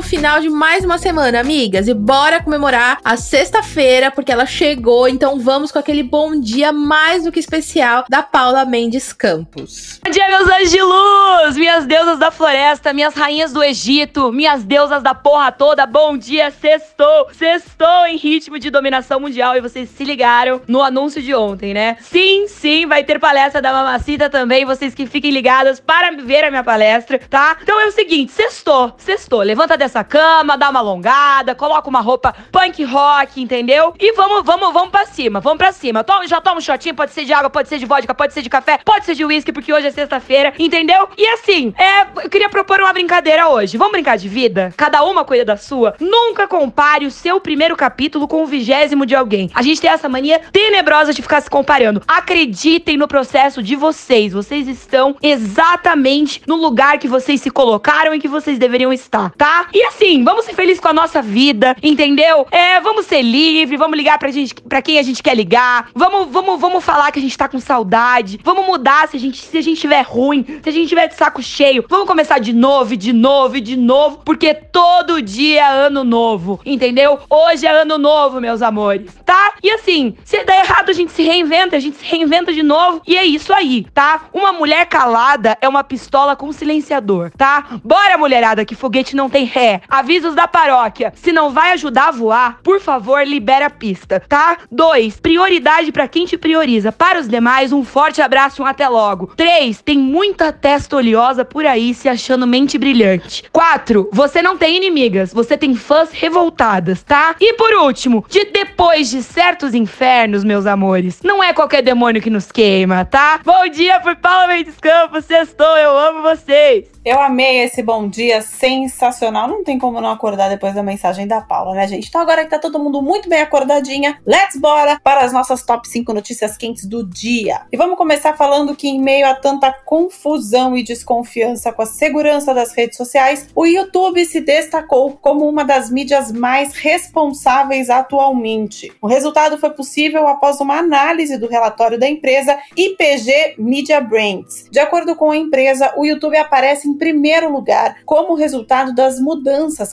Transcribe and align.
No 0.00 0.06
final 0.06 0.40
de 0.40 0.48
mais 0.48 0.82
uma 0.82 0.96
semana, 0.96 1.40
amigas, 1.40 1.86
e 1.86 1.92
bora 1.92 2.42
comemorar 2.42 2.98
a 3.04 3.18
sexta-feira, 3.18 4.10
porque 4.10 4.32
ela 4.32 4.46
chegou, 4.46 5.06
então 5.06 5.38
vamos 5.38 5.70
com 5.70 5.78
aquele 5.78 6.02
bom 6.02 6.40
dia 6.40 6.72
mais 6.72 7.24
do 7.24 7.30
que 7.30 7.38
especial 7.38 8.06
da 8.08 8.22
Paula 8.22 8.64
Mendes 8.64 9.12
Campos. 9.12 10.00
Bom 10.02 10.10
dia, 10.10 10.26
meus 10.26 10.48
anjos 10.48 10.70
de 10.70 10.80
luz, 10.80 11.56
minhas 11.58 11.84
deusas 11.84 12.18
da 12.18 12.30
floresta, 12.30 12.94
minhas 12.94 13.12
rainhas 13.12 13.52
do 13.52 13.62
Egito, 13.62 14.32
minhas 14.32 14.64
deusas 14.64 15.02
da 15.02 15.14
porra 15.14 15.52
toda, 15.52 15.84
bom 15.84 16.16
dia, 16.16 16.50
sextou, 16.50 17.28
sextou 17.34 18.06
em 18.06 18.16
ritmo 18.16 18.58
de 18.58 18.70
dominação 18.70 19.20
mundial, 19.20 19.54
e 19.54 19.60
vocês 19.60 19.90
se 19.90 20.02
ligaram 20.02 20.62
no 20.66 20.82
anúncio 20.82 21.20
de 21.20 21.34
ontem, 21.34 21.74
né? 21.74 21.98
Sim, 22.00 22.48
sim, 22.48 22.86
vai 22.86 23.04
ter 23.04 23.18
palestra 23.18 23.60
da 23.60 23.70
Mamacita 23.70 24.30
também, 24.30 24.64
vocês 24.64 24.94
que 24.94 25.04
fiquem 25.04 25.30
ligadas 25.30 25.78
para 25.78 26.10
ver 26.12 26.44
a 26.44 26.50
minha 26.50 26.64
palestra, 26.64 27.20
tá? 27.28 27.58
Então 27.62 27.78
é 27.78 27.88
o 27.88 27.92
seguinte, 27.92 28.32
sextou, 28.32 28.94
sextou. 28.96 29.42
Levanta 29.42 29.76
dessa 29.76 29.89
cama, 30.04 30.56
dá 30.56 30.70
uma 30.70 30.78
alongada, 30.80 31.54
coloca 31.54 31.88
uma 31.88 32.00
roupa 32.00 32.34
punk 32.52 32.84
rock, 32.84 33.42
entendeu? 33.42 33.92
E 33.98 34.12
vamos, 34.12 34.44
vamos, 34.44 34.72
vamos 34.72 34.90
pra 34.90 35.06
cima, 35.06 35.40
vamos 35.40 35.58
pra 35.58 35.72
cima. 35.72 36.04
Toma, 36.04 36.26
já 36.26 36.40
toma 36.40 36.58
um 36.58 36.60
shotinho, 36.60 36.94
pode 36.94 37.12
ser 37.12 37.24
de 37.24 37.32
água, 37.32 37.50
pode 37.50 37.68
ser 37.68 37.78
de 37.78 37.86
vodka, 37.86 38.14
pode 38.14 38.32
ser 38.32 38.42
de 38.42 38.48
café, 38.48 38.78
pode 38.84 39.04
ser 39.04 39.14
de 39.14 39.24
uísque, 39.24 39.52
porque 39.52 39.72
hoje 39.72 39.88
é 39.88 39.90
sexta-feira, 39.90 40.54
entendeu? 40.58 41.08
E 41.18 41.26
assim, 41.28 41.74
é, 41.76 42.24
eu 42.24 42.30
queria 42.30 42.48
propor 42.48 42.80
uma 42.80 42.92
brincadeira 42.92 43.48
hoje. 43.48 43.76
Vamos 43.76 43.92
brincar 43.92 44.16
de 44.16 44.28
vida? 44.28 44.72
Cada 44.76 45.02
uma 45.02 45.24
cuida 45.24 45.44
da 45.44 45.56
sua? 45.56 45.94
Nunca 45.98 46.46
compare 46.46 47.06
o 47.06 47.10
seu 47.10 47.40
primeiro 47.40 47.76
capítulo 47.76 48.28
com 48.28 48.42
o 48.42 48.46
vigésimo 48.46 49.04
de 49.04 49.14
alguém. 49.14 49.50
A 49.54 49.62
gente 49.62 49.80
tem 49.80 49.90
essa 49.90 50.08
mania 50.08 50.40
tenebrosa 50.52 51.12
de 51.12 51.22
ficar 51.22 51.40
se 51.40 51.50
comparando. 51.50 52.02
Acreditem 52.06 52.96
no 52.96 53.08
processo 53.08 53.62
de 53.62 53.76
vocês. 53.76 54.32
Vocês 54.32 54.68
estão 54.68 55.16
exatamente 55.22 56.42
no 56.46 56.56
lugar 56.56 56.98
que 56.98 57.08
vocês 57.08 57.40
se 57.40 57.50
colocaram 57.50 58.14
e 58.14 58.20
que 58.20 58.28
vocês 58.28 58.58
deveriam 58.58 58.92
estar, 58.92 59.30
tá? 59.36 59.68
E 59.72 59.79
assim, 59.84 60.24
vamos 60.24 60.44
ser 60.44 60.54
felizes 60.54 60.80
com 60.80 60.88
a 60.88 60.92
nossa 60.92 61.22
vida, 61.22 61.76
entendeu? 61.82 62.46
É, 62.50 62.80
vamos 62.80 63.06
ser 63.06 63.22
livres, 63.22 63.78
vamos 63.78 63.96
ligar 63.96 64.18
pra 64.18 64.30
gente, 64.30 64.54
para 64.54 64.82
quem 64.82 64.98
a 64.98 65.02
gente 65.02 65.22
quer 65.22 65.34
ligar. 65.34 65.88
Vamos, 65.94 66.28
vamos, 66.30 66.60
vamos 66.60 66.84
falar 66.84 67.10
que 67.12 67.18
a 67.18 67.22
gente 67.22 67.36
tá 67.36 67.48
com 67.48 67.60
saudade. 67.60 68.40
Vamos 68.42 68.66
mudar 68.66 69.08
se 69.08 69.16
a 69.16 69.20
gente, 69.20 69.42
se 69.42 69.58
a 69.58 69.62
gente 69.62 69.80
tiver 69.80 70.02
ruim, 70.02 70.44
se 70.62 70.68
a 70.68 70.72
gente 70.72 70.88
tiver 70.88 71.08
de 71.08 71.14
saco 71.14 71.42
cheio. 71.42 71.84
Vamos 71.88 72.06
começar 72.06 72.38
de 72.38 72.52
novo, 72.52 72.96
de 72.96 73.12
novo, 73.12 73.60
de 73.60 73.76
novo, 73.76 74.22
porque 74.24 74.54
todo 74.54 75.22
dia 75.22 75.60
é 75.60 75.86
ano 75.86 76.04
novo, 76.04 76.60
entendeu? 76.64 77.18
Hoje 77.28 77.66
é 77.66 77.70
ano 77.70 77.98
novo, 77.98 78.40
meus 78.40 78.62
amores, 78.62 79.12
tá? 79.24 79.54
E 79.62 79.70
assim, 79.70 80.16
se 80.24 80.42
der 80.44 80.64
errado, 80.64 80.90
a 80.90 80.92
gente 80.92 81.12
se 81.12 81.22
reinventa, 81.22 81.76
a 81.76 81.80
gente 81.80 81.96
se 81.96 82.04
reinventa 82.04 82.52
de 82.52 82.62
novo. 82.62 83.02
E 83.06 83.16
é 83.16 83.24
isso 83.24 83.52
aí, 83.52 83.86
tá? 83.92 84.22
Uma 84.32 84.52
mulher 84.52 84.86
calada 84.86 85.56
é 85.60 85.68
uma 85.68 85.84
pistola 85.84 86.34
com 86.34 86.52
silenciador, 86.52 87.30
tá? 87.36 87.78
Bora, 87.84 88.18
mulherada, 88.18 88.64
que 88.64 88.74
foguete 88.74 89.14
não 89.14 89.28
tem 89.28 89.44
ré. 89.44 89.69
Avisos 89.88 90.34
da 90.34 90.48
paróquia. 90.48 91.12
Se 91.16 91.32
não 91.32 91.50
vai 91.50 91.72
ajudar 91.72 92.08
a 92.08 92.12
voar, 92.12 92.58
por 92.62 92.80
favor, 92.80 93.26
libera 93.26 93.66
a 93.66 93.70
pista, 93.70 94.20
tá? 94.20 94.58
2. 94.70 95.20
Prioridade 95.20 95.92
para 95.92 96.08
quem 96.08 96.24
te 96.24 96.36
prioriza. 96.36 96.90
Para 96.90 97.20
os 97.20 97.28
demais, 97.28 97.72
um 97.72 97.84
forte 97.84 98.22
abraço 98.22 98.60
e 98.60 98.64
um 98.64 98.66
até 98.66 98.88
logo. 98.88 99.28
3. 99.36 99.82
Tem 99.82 99.98
muita 99.98 100.52
testa 100.52 100.96
oleosa 100.96 101.44
por 101.44 101.66
aí 101.66 101.94
se 101.94 102.08
achando 102.08 102.46
mente 102.46 102.78
brilhante. 102.78 103.44
4. 103.52 104.08
Você 104.12 104.42
não 104.42 104.56
tem 104.56 104.76
inimigas, 104.76 105.32
você 105.32 105.56
tem 105.56 105.74
fãs 105.74 106.10
revoltadas, 106.10 107.02
tá? 107.02 107.34
E 107.40 107.52
por 107.54 107.72
último, 107.74 108.24
de 108.28 108.44
depois 108.46 109.10
de 109.10 109.22
certos 109.22 109.74
infernos, 109.74 110.44
meus 110.44 110.66
amores, 110.66 111.20
não 111.22 111.42
é 111.42 111.52
qualquer 111.52 111.82
demônio 111.82 112.22
que 112.22 112.30
nos 112.30 112.50
queima, 112.50 113.04
tá? 113.04 113.40
Bom 113.44 113.68
dia 113.68 114.00
por 114.00 114.16
Paula 114.16 114.48
Mendes 114.48 114.76
Campos, 114.80 115.24
sextou, 115.24 115.76
eu 115.76 115.96
amo 115.96 116.22
vocês! 116.22 116.86
Eu 117.04 117.18
amei 117.18 117.64
esse 117.64 117.82
bom 117.82 118.08
dia 118.08 118.42
sensacional. 118.42 119.49
Não 119.50 119.64
tem 119.64 119.80
como 119.80 120.00
não 120.00 120.12
acordar 120.12 120.48
depois 120.48 120.74
da 120.74 120.82
mensagem 120.82 121.26
da 121.26 121.40
Paula, 121.40 121.74
né, 121.74 121.88
gente? 121.88 122.06
Então, 122.06 122.20
agora 122.20 122.44
que 122.44 122.50
tá 122.50 122.58
todo 122.58 122.78
mundo 122.78 123.02
muito 123.02 123.28
bem 123.28 123.40
acordadinha, 123.40 124.20
let's 124.24 124.56
bora 124.56 125.00
para 125.02 125.22
as 125.22 125.32
nossas 125.32 125.64
top 125.64 125.88
5 125.88 126.14
notícias 126.14 126.56
quentes 126.56 126.86
do 126.86 127.04
dia. 127.04 127.62
E 127.72 127.76
vamos 127.76 127.98
começar 127.98 128.36
falando 128.36 128.76
que, 128.76 128.86
em 128.86 129.00
meio 129.00 129.26
a 129.26 129.34
tanta 129.34 129.72
confusão 129.72 130.76
e 130.76 130.84
desconfiança 130.84 131.72
com 131.72 131.82
a 131.82 131.86
segurança 131.86 132.54
das 132.54 132.72
redes 132.72 132.96
sociais, 132.96 133.48
o 133.52 133.66
YouTube 133.66 134.24
se 134.24 134.40
destacou 134.40 135.18
como 135.20 135.48
uma 135.48 135.64
das 135.64 135.90
mídias 135.90 136.30
mais 136.30 136.72
responsáveis 136.72 137.90
atualmente. 137.90 138.92
O 139.02 139.08
resultado 139.08 139.58
foi 139.58 139.70
possível 139.70 140.28
após 140.28 140.60
uma 140.60 140.78
análise 140.78 141.36
do 141.36 141.48
relatório 141.48 141.98
da 141.98 142.08
empresa 142.08 142.56
IPG 142.76 143.56
Media 143.58 144.00
Brands. 144.00 144.68
De 144.70 144.78
acordo 144.78 145.16
com 145.16 145.32
a 145.32 145.36
empresa, 145.36 145.92
o 145.96 146.06
YouTube 146.06 146.36
aparece 146.36 146.88
em 146.88 146.94
primeiro 146.94 147.52
lugar 147.52 147.96
como 148.06 148.36
resultado 148.36 148.94
das 148.94 149.18
mudanças 149.18 149.39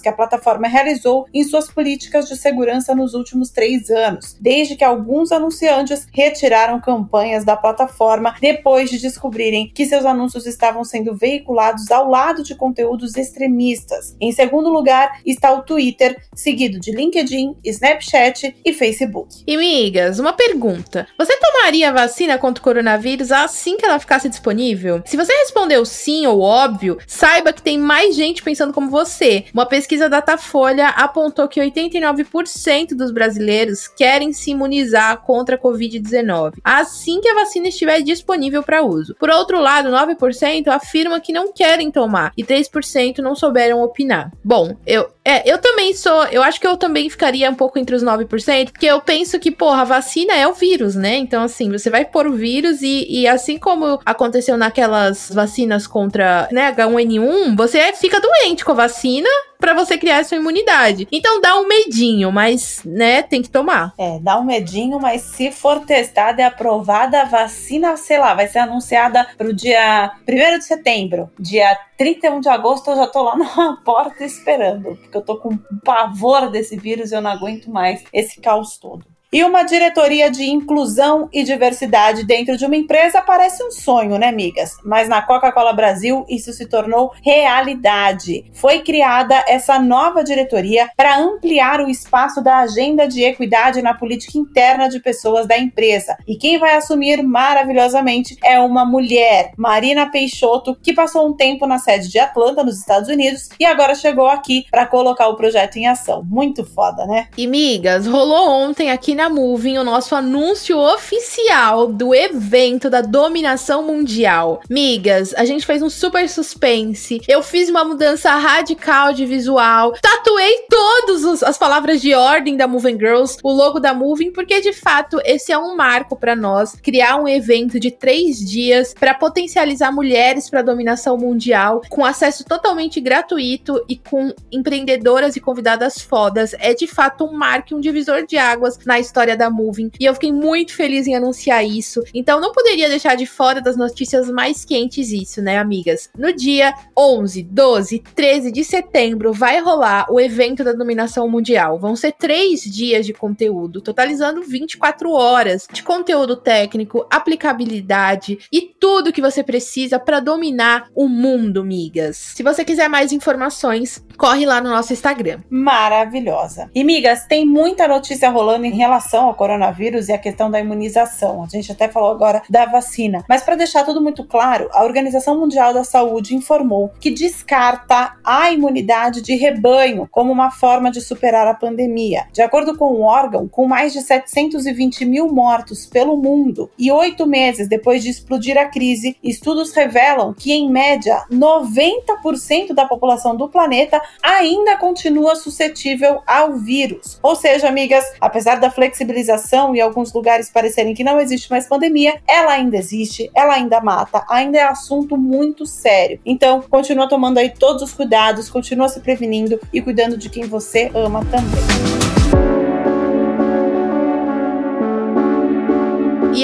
que 0.01 0.09
a 0.09 0.13
plataforma 0.13 0.67
realizou 0.67 1.25
em 1.33 1.43
suas 1.43 1.69
políticas 1.71 2.27
de 2.27 2.35
segurança 2.35 2.93
nos 2.93 3.13
últimos 3.13 3.49
três 3.49 3.89
anos, 3.89 4.35
desde 4.39 4.75
que 4.75 4.83
alguns 4.83 5.31
anunciantes 5.31 6.07
retiraram 6.11 6.79
campanhas 6.79 7.43
da 7.43 7.55
plataforma 7.55 8.35
depois 8.41 8.89
de 8.89 8.99
descobrirem 8.99 9.71
que 9.73 9.85
seus 9.85 10.05
anúncios 10.05 10.45
estavam 10.45 10.83
sendo 10.83 11.15
veiculados 11.15 11.91
ao 11.91 12.09
lado 12.09 12.43
de 12.43 12.55
conteúdos 12.55 13.15
extremistas. 13.15 14.15
Em 14.19 14.31
segundo 14.31 14.69
lugar 14.69 15.19
está 15.25 15.53
o 15.53 15.63
Twitter, 15.63 16.21
seguido 16.35 16.79
de 16.79 16.91
LinkedIn, 16.91 17.55
Snapchat 17.63 18.55
e 18.63 18.73
Facebook. 18.73 19.43
E 19.45 19.57
migas, 19.57 20.19
uma 20.19 20.33
pergunta: 20.33 21.07
você 21.17 21.37
tomaria 21.37 21.89
a 21.89 21.93
vacina 21.93 22.37
contra 22.37 22.61
o 22.61 22.63
coronavírus 22.63 23.31
assim 23.31 23.77
que 23.77 23.85
ela 23.85 23.99
ficasse 23.99 24.29
disponível? 24.29 25.01
Se 25.05 25.17
você 25.17 25.33
respondeu 25.33 25.85
sim 25.85 26.25
ou 26.27 26.41
óbvio, 26.41 26.97
saiba 27.07 27.53
que 27.53 27.61
tem 27.61 27.77
mais 27.77 28.15
gente 28.15 28.43
pensando 28.43 28.73
como 28.73 28.89
você. 28.89 29.36
Uma 29.53 29.65
pesquisa 29.65 30.09
da 30.09 30.17
Datafolha 30.17 30.89
apontou 30.89 31.47
que 31.47 31.61
89% 31.61 32.89
dos 32.95 33.11
brasileiros 33.11 33.87
querem 33.87 34.33
se 34.33 34.51
imunizar 34.51 35.21
contra 35.21 35.55
a 35.55 35.59
Covid-19 35.59 36.55
assim 36.63 37.21
que 37.21 37.29
a 37.29 37.35
vacina 37.35 37.67
estiver 37.67 38.01
disponível 38.01 38.61
para 38.63 38.83
uso. 38.83 39.15
Por 39.19 39.29
outro 39.29 39.59
lado, 39.59 39.89
9% 39.89 40.67
afirma 40.67 41.19
que 41.19 41.31
não 41.31 41.53
querem 41.53 41.91
tomar 41.91 42.33
e 42.37 42.43
3% 42.43 43.19
não 43.19 43.35
souberam 43.35 43.81
opinar. 43.81 44.31
Bom, 44.43 44.75
eu, 44.85 45.09
é, 45.27 45.43
eu 45.45 45.57
também 45.57 45.93
sou, 45.93 46.23
eu 46.27 46.41
acho 46.41 46.57
que 46.57 46.65
eu 46.65 46.77
também 46.77 47.09
ficaria 47.09 47.49
um 47.49 47.53
pouco 47.53 47.77
entre 47.77 47.93
os 47.93 48.01
9%, 48.01 48.71
porque 48.71 48.85
eu 48.85 49.01
penso 49.01 49.37
que, 49.37 49.51
porra, 49.51 49.81
a 49.81 49.83
vacina 49.83 50.33
é 50.33 50.47
o 50.47 50.53
vírus, 50.53 50.95
né? 50.95 51.17
Então, 51.17 51.43
assim, 51.43 51.69
você 51.69 51.89
vai 51.89 52.05
pôr 52.05 52.27
o 52.27 52.31
vírus 52.31 52.81
e, 52.81 53.05
e 53.09 53.27
assim 53.27 53.57
como 53.57 53.99
aconteceu 54.05 54.55
naquelas 54.55 55.29
vacinas 55.29 55.85
contra, 55.85 56.47
né, 56.49 56.71
H1N1, 56.71 57.57
você 57.57 57.91
fica 57.91 58.21
doente 58.21 58.63
com 58.63 58.71
a 58.71 58.75
vacina 58.75 59.27
para 59.59 59.73
você 59.73 59.97
criar 59.97 60.23
sua 60.23 60.37
imunidade. 60.37 61.07
Então 61.11 61.41
dá 61.41 61.59
um 61.59 61.67
medinho, 61.67 62.31
mas, 62.31 62.81
né, 62.85 63.21
tem 63.21 63.41
que 63.41 63.49
tomar. 63.49 63.93
É, 63.97 64.19
dá 64.19 64.39
um 64.39 64.43
medinho, 64.43 64.99
mas 64.99 65.21
se 65.21 65.51
for 65.51 65.85
testada 65.85 66.41
e 66.41 66.45
aprovada 66.45 67.21
a 67.21 67.25
vacina, 67.25 67.97
sei 67.97 68.19
lá, 68.19 68.33
vai 68.33 68.47
ser 68.47 68.59
anunciada 68.59 69.27
pro 69.37 69.53
dia 69.53 70.11
1 70.27 70.59
de 70.59 70.65
setembro. 70.65 71.29
Dia 71.39 71.77
31 71.97 72.39
de 72.39 72.49
agosto 72.49 72.91
eu 72.91 72.95
já 72.95 73.07
tô 73.07 73.23
lá 73.23 73.35
na 73.35 73.77
porta 73.83 74.23
esperando, 74.23 74.95
porque 74.95 75.17
eu 75.17 75.21
tô 75.21 75.37
com 75.37 75.57
pavor 75.83 76.49
desse 76.49 76.77
vírus 76.77 77.11
e 77.11 77.15
eu 77.15 77.21
não 77.21 77.31
aguento 77.31 77.69
mais 77.69 78.03
esse 78.13 78.39
caos 78.39 78.77
todo. 78.77 79.05
E 79.37 79.43
uma 79.43 79.61
diretoria 79.61 80.31
de 80.31 80.45
inclusão 80.45 81.29
e 81.31 81.43
diversidade 81.43 82.25
dentro 82.25 82.57
de 82.57 82.65
uma 82.65 82.75
empresa 82.75 83.21
parece 83.21 83.63
um 83.63 83.69
sonho, 83.69 84.17
né, 84.17 84.29
amigas? 84.29 84.71
Mas 84.83 85.07
na 85.07 85.21
Coca-Cola 85.21 85.73
Brasil 85.73 86.25
isso 86.27 86.51
se 86.51 86.65
tornou 86.65 87.11
realidade. 87.23 88.49
Foi 88.51 88.79
criada 88.79 89.45
essa 89.47 89.77
nova 89.77 90.23
diretoria 90.23 90.89
para 90.97 91.19
ampliar 91.19 91.81
o 91.81 91.87
espaço 91.87 92.41
da 92.41 92.61
agenda 92.61 93.07
de 93.07 93.21
equidade 93.21 93.79
na 93.79 93.93
política 93.93 94.39
interna 94.39 94.89
de 94.89 94.99
pessoas 94.99 95.45
da 95.45 95.55
empresa. 95.55 96.17
E 96.27 96.35
quem 96.35 96.57
vai 96.57 96.75
assumir 96.75 97.21
maravilhosamente 97.21 98.35
é 98.43 98.59
uma 98.59 98.85
mulher, 98.85 99.51
Marina 99.55 100.09
Peixoto, 100.09 100.75
que 100.81 100.93
passou 100.93 101.27
um 101.27 101.33
tempo 101.33 101.67
na 101.67 101.77
sede 101.77 102.09
de 102.09 102.17
Atlanta, 102.17 102.63
nos 102.63 102.79
Estados 102.79 103.07
Unidos, 103.07 103.49
e 103.59 103.65
agora 103.65 103.93
chegou 103.93 104.25
aqui 104.25 104.65
para 104.71 104.87
colocar 104.87 105.27
o 105.27 105.35
projeto 105.35 105.77
em 105.77 105.85
ação. 105.85 106.23
Muito 106.27 106.65
foda, 106.65 107.05
né? 107.05 107.27
E 107.37 107.45
migas, 107.45 108.07
rolou 108.07 108.49
ontem 108.49 108.89
aqui 108.89 109.13
na 109.13 109.26
Moving 109.29 109.77
o 109.77 109.83
nosso 109.83 110.15
anúncio 110.15 110.77
oficial 110.77 111.87
do 111.87 112.13
evento 112.13 112.89
da 112.89 113.01
dominação 113.01 113.83
mundial. 113.83 114.61
Migas, 114.69 115.33
a 115.35 115.45
gente 115.45 115.65
fez 115.65 115.81
um 115.81 115.89
super 115.89 116.27
suspense. 116.29 117.21
Eu 117.27 117.41
fiz 117.41 117.69
uma 117.69 117.83
mudança 117.83 118.31
radical 118.31 119.13
de 119.13 119.25
visual. 119.25 119.93
Tatuei 120.01 120.65
todas 120.69 121.43
as 121.43 121.57
palavras 121.57 122.01
de 122.01 122.13
ordem 122.13 122.55
da 122.55 122.67
Moving 122.67 122.97
Girls, 122.97 123.37
o 123.43 123.51
logo 123.51 123.79
da 123.79 123.93
Moving, 123.93 124.31
porque 124.31 124.61
de 124.61 124.73
fato 124.73 125.19
esse 125.23 125.51
é 125.51 125.57
um 125.57 125.75
marco 125.75 126.15
para 126.15 126.35
nós 126.35 126.73
criar 126.73 127.17
um 127.17 127.27
evento 127.27 127.79
de 127.79 127.91
três 127.91 128.37
dias 128.37 128.93
para 128.93 129.13
potencializar 129.13 129.91
mulheres 129.91 130.49
para 130.49 130.61
dominação 130.61 131.17
mundial, 131.17 131.81
com 131.89 132.05
acesso 132.05 132.43
totalmente 132.45 132.99
gratuito 132.99 133.83
e 133.87 133.97
com 133.97 134.33
empreendedoras 134.51 135.35
e 135.35 135.39
convidadas 135.39 135.99
fodas. 135.99 136.53
É 136.59 136.73
de 136.73 136.87
fato 136.87 137.25
um 137.25 137.33
marco, 137.33 137.75
um 137.75 137.79
divisor 137.79 138.25
de 138.25 138.37
águas 138.37 138.77
na 138.85 138.99
história 139.07 139.35
da 139.35 139.49
Moving. 139.49 139.91
E 139.99 140.05
eu 140.05 140.13
fiquei 140.13 140.31
muito 140.31 140.75
feliz 140.75 141.07
em 141.07 141.15
anunciar 141.15 141.65
isso. 141.65 142.03
Então 142.13 142.39
não 142.39 142.51
poderia 142.51 142.89
deixar 142.89 143.15
de 143.15 143.25
fora 143.25 143.61
das 143.61 143.77
notícias 143.77 144.29
mais 144.29 144.63
quentes 144.63 145.11
isso, 145.11 145.41
né, 145.41 145.57
amigas? 145.57 146.09
No 146.17 146.33
dia 146.33 146.73
11, 146.97 147.43
12, 147.43 147.99
13 148.13 148.51
de 148.51 148.63
setembro 148.63 149.33
vai 149.33 149.59
rolar 149.59 150.07
o 150.09 150.19
evento 150.19 150.63
da 150.63 150.73
dominação 150.73 151.29
mundial. 151.29 151.79
Vão 151.79 151.95
ser 151.95 152.11
três 152.13 152.61
dias 152.61 153.05
de 153.05 153.13
conteúdo, 153.13 153.81
totalizando 153.81 154.43
24 154.43 155.11
horas 155.11 155.67
de 155.71 155.81
conteúdo 155.83 156.35
técnico, 156.35 157.05
aplicabilidade 157.09 158.39
e 158.51 158.61
tudo 158.61 159.13
que 159.13 159.21
você 159.21 159.43
precisa 159.43 159.99
para 159.99 160.19
dominar 160.19 160.89
o 160.93 161.07
mundo, 161.07 161.63
migas. 161.63 162.33
Se 162.35 162.43
você 162.43 162.65
quiser 162.65 162.89
mais 162.89 163.11
informações, 163.11 164.03
corre 164.17 164.45
lá 164.45 164.59
no 164.59 164.69
nosso 164.69 164.93
Instagram. 164.93 165.39
Maravilhosa. 165.49 166.69
E 166.73 166.83
migas, 166.83 167.25
tem 167.25 167.45
muita 167.45 167.87
notícia 167.87 168.29
rolando 168.29 168.65
em 168.65 168.75
relação 168.75 168.96
ao 169.23 169.33
coronavírus 169.33 170.09
e 170.09 170.13
a 170.13 170.17
questão 170.17 170.49
da 170.49 170.59
imunização. 170.59 171.43
A 171.43 171.47
gente 171.47 171.71
até 171.71 171.87
falou 171.87 172.11
agora 172.11 172.41
da 172.49 172.65
vacina, 172.65 173.23
mas 173.27 173.43
para 173.43 173.55
deixar 173.55 173.83
tudo 173.83 174.01
muito 174.01 174.23
claro, 174.23 174.69
a 174.73 174.83
Organização 174.83 175.39
Mundial 175.39 175.73
da 175.73 175.83
Saúde 175.83 176.35
informou 176.35 176.91
que 176.99 177.11
descarta 177.11 178.15
a 178.23 178.51
imunidade 178.51 179.21
de 179.21 179.35
rebanho 179.35 180.07
como 180.11 180.31
uma 180.31 180.51
forma 180.51 180.91
de 180.91 181.01
superar 181.01 181.47
a 181.47 181.53
pandemia. 181.53 182.25
De 182.33 182.41
acordo 182.41 182.77
com 182.77 182.85
o 182.93 183.01
órgão, 183.01 183.47
com 183.47 183.67
mais 183.67 183.93
de 183.93 184.01
720 184.01 185.05
mil 185.05 185.27
mortos 185.27 185.85
pelo 185.85 186.17
mundo 186.17 186.69
e 186.77 186.91
oito 186.91 187.25
meses 187.25 187.67
depois 187.67 188.03
de 188.03 188.09
explodir 188.09 188.57
a 188.57 188.65
crise, 188.65 189.17
estudos 189.23 189.73
revelam 189.73 190.33
que, 190.33 190.51
em 190.53 190.69
média, 190.69 191.23
90% 191.31 192.73
da 192.73 192.85
população 192.85 193.35
do 193.35 193.47
planeta 193.49 194.01
ainda 194.21 194.77
continua 194.77 195.35
suscetível 195.35 196.21
ao 196.25 196.53
vírus. 196.53 197.19
Ou 197.21 197.35
seja, 197.35 197.67
amigas, 197.67 198.05
apesar 198.19 198.59
da 198.59 198.69
flexibilização 198.87 199.75
e 199.75 199.81
alguns 199.81 200.13
lugares 200.13 200.49
parecerem 200.49 200.93
que 200.93 201.03
não 201.03 201.19
existe 201.19 201.49
mais 201.49 201.67
pandemia, 201.67 202.15
ela 202.27 202.53
ainda 202.53 202.77
existe, 202.77 203.29
ela 203.35 203.53
ainda 203.53 203.81
mata, 203.81 204.23
ainda 204.29 204.57
é 204.57 204.63
assunto 204.63 205.17
muito 205.17 205.65
sério. 205.65 206.19
Então, 206.25 206.61
continua 206.61 207.07
tomando 207.07 207.37
aí 207.37 207.49
todos 207.49 207.83
os 207.83 207.93
cuidados, 207.93 208.49
continua 208.49 208.87
se 208.87 208.99
prevenindo 209.01 209.59
e 209.73 209.81
cuidando 209.81 210.17
de 210.17 210.29
quem 210.29 210.45
você 210.45 210.89
ama 210.93 211.25
também. 211.25 212.36